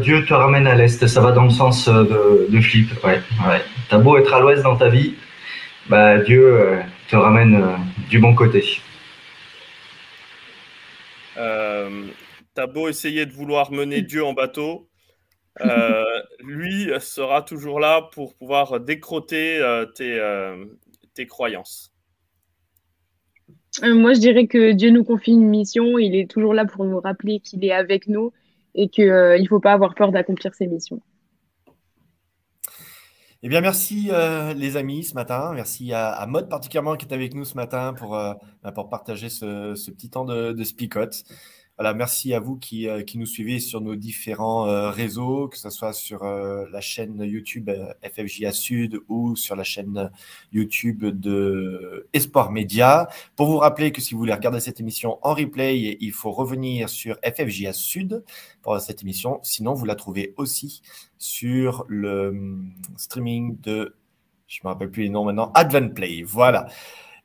Dieu 0.02 0.24
te 0.24 0.32
ramène 0.32 0.68
à 0.68 0.76
l'est. 0.76 1.04
Ça 1.08 1.20
va 1.20 1.32
dans 1.32 1.42
le 1.42 1.50
sens 1.50 1.88
de, 1.88 2.46
de 2.48 2.60
Flip. 2.60 2.88
Ouais, 3.02 3.20
ouais. 3.48 3.60
T'as 3.88 3.98
beau 3.98 4.16
être 4.16 4.32
à 4.32 4.38
l'ouest 4.38 4.62
dans 4.62 4.76
ta 4.76 4.88
vie, 4.88 5.16
bah, 5.88 6.18
Dieu 6.18 6.78
te 7.08 7.16
ramène 7.16 7.66
du 8.08 8.20
bon 8.20 8.36
côté. 8.36 8.80
t'as 11.34 12.66
beau 12.68 12.88
essayer 12.88 13.26
de 13.26 13.32
vouloir 13.32 13.72
mener 13.72 14.00
Dieu 14.02 14.24
en 14.24 14.32
bateau, 14.32 14.88
euh, 15.60 16.04
lui 16.40 16.88
sera 17.00 17.42
toujours 17.42 17.80
là 17.80 18.02
pour 18.12 18.34
pouvoir 18.34 18.80
décroter 18.80 19.58
euh, 19.58 19.86
tes, 19.86 20.18
euh, 20.18 20.64
tes, 21.14 21.26
croyances. 21.26 21.92
Moi, 23.82 24.14
je 24.14 24.20
dirais 24.20 24.46
que 24.46 24.72
Dieu 24.72 24.90
nous 24.90 25.04
confie 25.04 25.32
une 25.32 25.48
mission. 25.48 25.98
Il 25.98 26.14
est 26.14 26.30
toujours 26.30 26.54
là 26.54 26.64
pour 26.64 26.84
nous 26.84 27.00
rappeler 27.00 27.40
qu'il 27.40 27.64
est 27.64 27.72
avec 27.72 28.08
nous 28.08 28.32
et 28.74 28.88
qu'il 28.88 29.06
ne 29.06 29.46
faut 29.48 29.60
pas 29.60 29.72
avoir 29.72 29.94
peur 29.94 30.12
d'accomplir 30.12 30.54
ses 30.54 30.66
missions. 30.66 31.00
Eh 33.42 33.48
bien, 33.48 33.60
merci 33.60 34.10
les 34.56 34.76
amis 34.76 35.04
ce 35.04 35.14
matin. 35.14 35.52
Merci 35.54 35.92
à, 35.92 36.08
à 36.08 36.26
Maud 36.26 36.48
particulièrement 36.48 36.96
qui 36.96 37.06
est 37.06 37.12
avec 37.12 37.34
nous 37.34 37.44
ce 37.44 37.54
matin 37.54 37.92
pour, 37.92 38.10
bah, 38.10 38.72
pour 38.74 38.88
partager 38.88 39.28
ce, 39.28 39.74
ce, 39.74 39.90
petit 39.90 40.08
temps 40.08 40.24
de, 40.24 40.52
de 40.52 40.64
spicote. 40.64 41.24
Voilà, 41.78 41.92
merci 41.92 42.32
à 42.32 42.40
vous 42.40 42.56
qui, 42.56 42.88
euh, 42.88 43.02
qui, 43.02 43.18
nous 43.18 43.26
suivez 43.26 43.60
sur 43.60 43.82
nos 43.82 43.96
différents 43.96 44.66
euh, 44.66 44.88
réseaux, 44.88 45.46
que 45.48 45.58
ce 45.58 45.68
soit 45.68 45.92
sur 45.92 46.22
euh, 46.24 46.64
la 46.72 46.80
chaîne 46.80 47.22
YouTube 47.22 47.70
FFJA 48.02 48.52
Sud 48.52 49.00
ou 49.08 49.36
sur 49.36 49.56
la 49.56 49.62
chaîne 49.62 50.10
YouTube 50.52 51.04
de 51.04 52.08
Espoir 52.14 52.50
Média. 52.50 53.08
Pour 53.36 53.48
vous 53.48 53.58
rappeler 53.58 53.92
que 53.92 54.00
si 54.00 54.14
vous 54.14 54.20
voulez 54.20 54.32
regarder 54.32 54.58
cette 54.58 54.80
émission 54.80 55.18
en 55.20 55.34
replay, 55.34 55.98
il 56.00 56.12
faut 56.12 56.32
revenir 56.32 56.88
sur 56.88 57.18
FFJA 57.22 57.74
Sud 57.74 58.24
pour 58.62 58.80
cette 58.80 59.02
émission. 59.02 59.38
Sinon, 59.42 59.74
vous 59.74 59.84
la 59.84 59.96
trouvez 59.96 60.32
aussi 60.38 60.80
sur 61.18 61.84
le 61.88 62.28
hum, 62.28 62.72
streaming 62.96 63.60
de, 63.60 63.94
je 64.46 64.60
ne 64.64 64.68
me 64.68 64.72
rappelle 64.72 64.90
plus 64.90 65.02
les 65.02 65.08
noms 65.10 65.26
maintenant, 65.26 65.52
Advent 65.54 65.92
Play. 65.92 66.22
Voilà. 66.22 66.68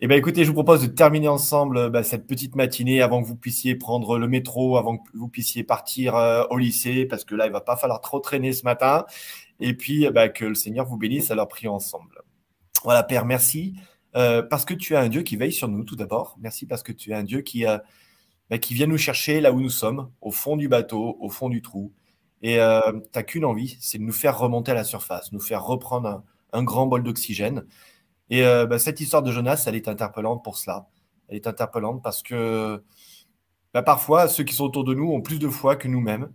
Eh 0.04 0.08
bien, 0.08 0.18
écoutez, 0.18 0.44
je 0.44 0.50
vous 0.50 0.56
propose 0.56 0.82
de 0.82 0.88
terminer 0.88 1.28
ensemble 1.28 1.92
bah, 1.92 2.04
cette 2.04 2.26
petite 2.26 2.56
matinée 2.56 3.02
avant 3.02 3.22
que 3.22 3.28
vous 3.28 3.36
puissiez 3.36 3.76
prendre 3.76 4.18
le 4.18 4.28
métro, 4.28 4.78
avant 4.78 4.98
que 4.98 5.10
vous 5.14 5.28
puissiez 5.28 5.64
partir 5.64 6.16
euh, 6.16 6.44
au 6.50 6.58
lycée, 6.58 7.06
parce 7.06 7.24
que 7.24 7.36
là, 7.36 7.46
il 7.46 7.52
va 7.52 7.62
pas 7.62 7.78
falloir 7.78 8.02
trop 8.02 8.20
traîner 8.20 8.52
ce 8.52 8.64
matin. 8.64 9.06
Et 9.60 9.76
puis, 9.76 10.10
bah, 10.10 10.28
que 10.28 10.46
le 10.46 10.56
Seigneur 10.56 10.88
vous 10.88 10.98
bénisse. 10.98 11.30
Alors, 11.30 11.48
prions 11.48 11.76
ensemble. 11.76 12.24
Voilà, 12.84 13.04
Père, 13.04 13.26
merci 13.26 13.76
euh, 14.16 14.42
parce 14.42 14.66
que 14.66 14.74
tu 14.74 14.94
es 14.94 14.98
un 14.98 15.10
Dieu 15.10 15.22
qui 15.22 15.36
veille 15.36 15.54
sur 15.54 15.68
nous, 15.68 15.84
tout 15.84 15.96
d'abord. 15.96 16.38
Merci 16.42 16.66
parce 16.66 16.84
que 16.84 16.92
tu 16.92 17.12
es 17.12 17.14
un 17.14 17.24
Dieu 17.24 17.42
qui, 17.42 17.66
euh, 17.66 17.78
bah, 18.50 18.58
qui 18.58 18.74
vient 18.74 18.88
nous 18.88 18.98
chercher 18.98 19.42
là 19.42 19.52
où 19.52 19.62
nous 19.62 19.70
sommes, 19.70 20.10
au 20.22 20.32
fond 20.32 20.58
du 20.58 20.68
bateau, 20.68 21.18
au 21.20 21.30
fond 21.30 21.50
du 21.50 21.62
trou. 21.62 21.94
Et 22.42 22.60
euh, 22.60 22.82
tu 22.92 23.10
n'as 23.16 23.24
qu'une 23.24 23.46
envie, 23.46 23.78
c'est 23.80 24.00
de 24.00 24.04
nous 24.04 24.12
faire 24.12 24.38
remonter 24.38 24.72
à 24.72 24.76
la 24.76 24.84
surface, 24.84 25.32
nous 25.32 25.40
faire 25.40 25.64
reprendre 25.64 26.24
un, 26.54 26.64
grand 26.64 26.88
bol 26.88 27.04
d'oxygène. 27.04 27.66
Et 28.32 28.42
bah, 28.42 28.80
cette 28.80 29.00
histoire 29.00 29.22
de 29.22 29.32
Jonas, 29.32 29.66
elle 29.68 29.76
est 29.76 29.88
interpellante 29.88 30.44
pour 30.44 30.58
cela. 30.58 30.88
Elle 31.28 31.36
est 31.36 31.48
interpellante 31.48 32.02
parce 32.02 32.24
que 32.24 32.82
bah, 33.74 33.84
parfois, 33.84 34.28
ceux 34.28 34.44
qui 34.44 34.56
sont 34.56 34.64
autour 34.64 34.86
de 34.86 34.94
nous 34.94 35.12
ont 35.12 35.22
plus 35.22 35.38
de 35.38 35.50
foi 35.50 35.76
que 35.76 35.88
nous-mêmes. 35.88 36.32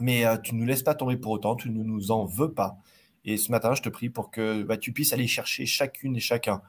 Mais 0.00 0.24
tu 0.42 0.54
ne 0.54 0.60
nous 0.60 0.66
laisses 0.66 0.82
pas 0.82 0.94
tomber 0.94 1.16
pour 1.16 1.30
autant, 1.32 1.54
tu 1.54 1.70
ne 1.70 1.82
nous 1.82 2.10
en 2.10 2.24
veux 2.24 2.52
pas. 2.52 2.78
Et 3.24 3.36
ce 3.36 3.50
matin, 3.50 3.74
je 3.74 3.82
te 3.82 3.88
prie 3.88 4.10
pour 4.10 4.30
que 4.30 4.62
bah, 4.62 4.76
tu 4.76 4.92
puisses 4.92 5.12
aller 5.12 5.26
chercher 5.26 5.66
chacune 5.66 6.16
et 6.16 6.20
chacun 6.20 6.62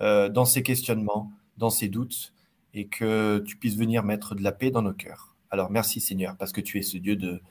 euh, 0.00 0.28
dans 0.28 0.44
ces 0.44 0.62
questionnements, 0.62 1.30
dans 1.56 1.70
ces 1.70 1.88
doutes, 1.88 2.32
et 2.74 2.88
que 2.88 3.38
tu 3.46 3.56
puisses 3.56 3.76
venir 3.76 4.02
mettre 4.02 4.34
de 4.34 4.42
la 4.42 4.52
paix 4.52 4.70
dans 4.70 4.82
nos 4.82 4.94
cœurs. 4.94 5.36
Alors 5.50 5.70
merci 5.70 6.00
Seigneur, 6.00 6.36
parce 6.36 6.52
que 6.52 6.60
tu 6.60 6.78
es 6.78 6.82
ce 6.82 6.96
Dieu 6.96 7.16
de, 7.16 7.42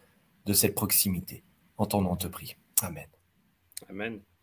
de 0.46 0.54
cette 0.54 0.76
proximité. 0.76 1.44
En 1.78 1.86
ton 1.86 2.02
nom, 2.02 2.12
on 2.12 2.16
te 2.16 2.28
prie. 2.28 2.58
Amen. 2.82 3.08
Amen. 3.90 4.22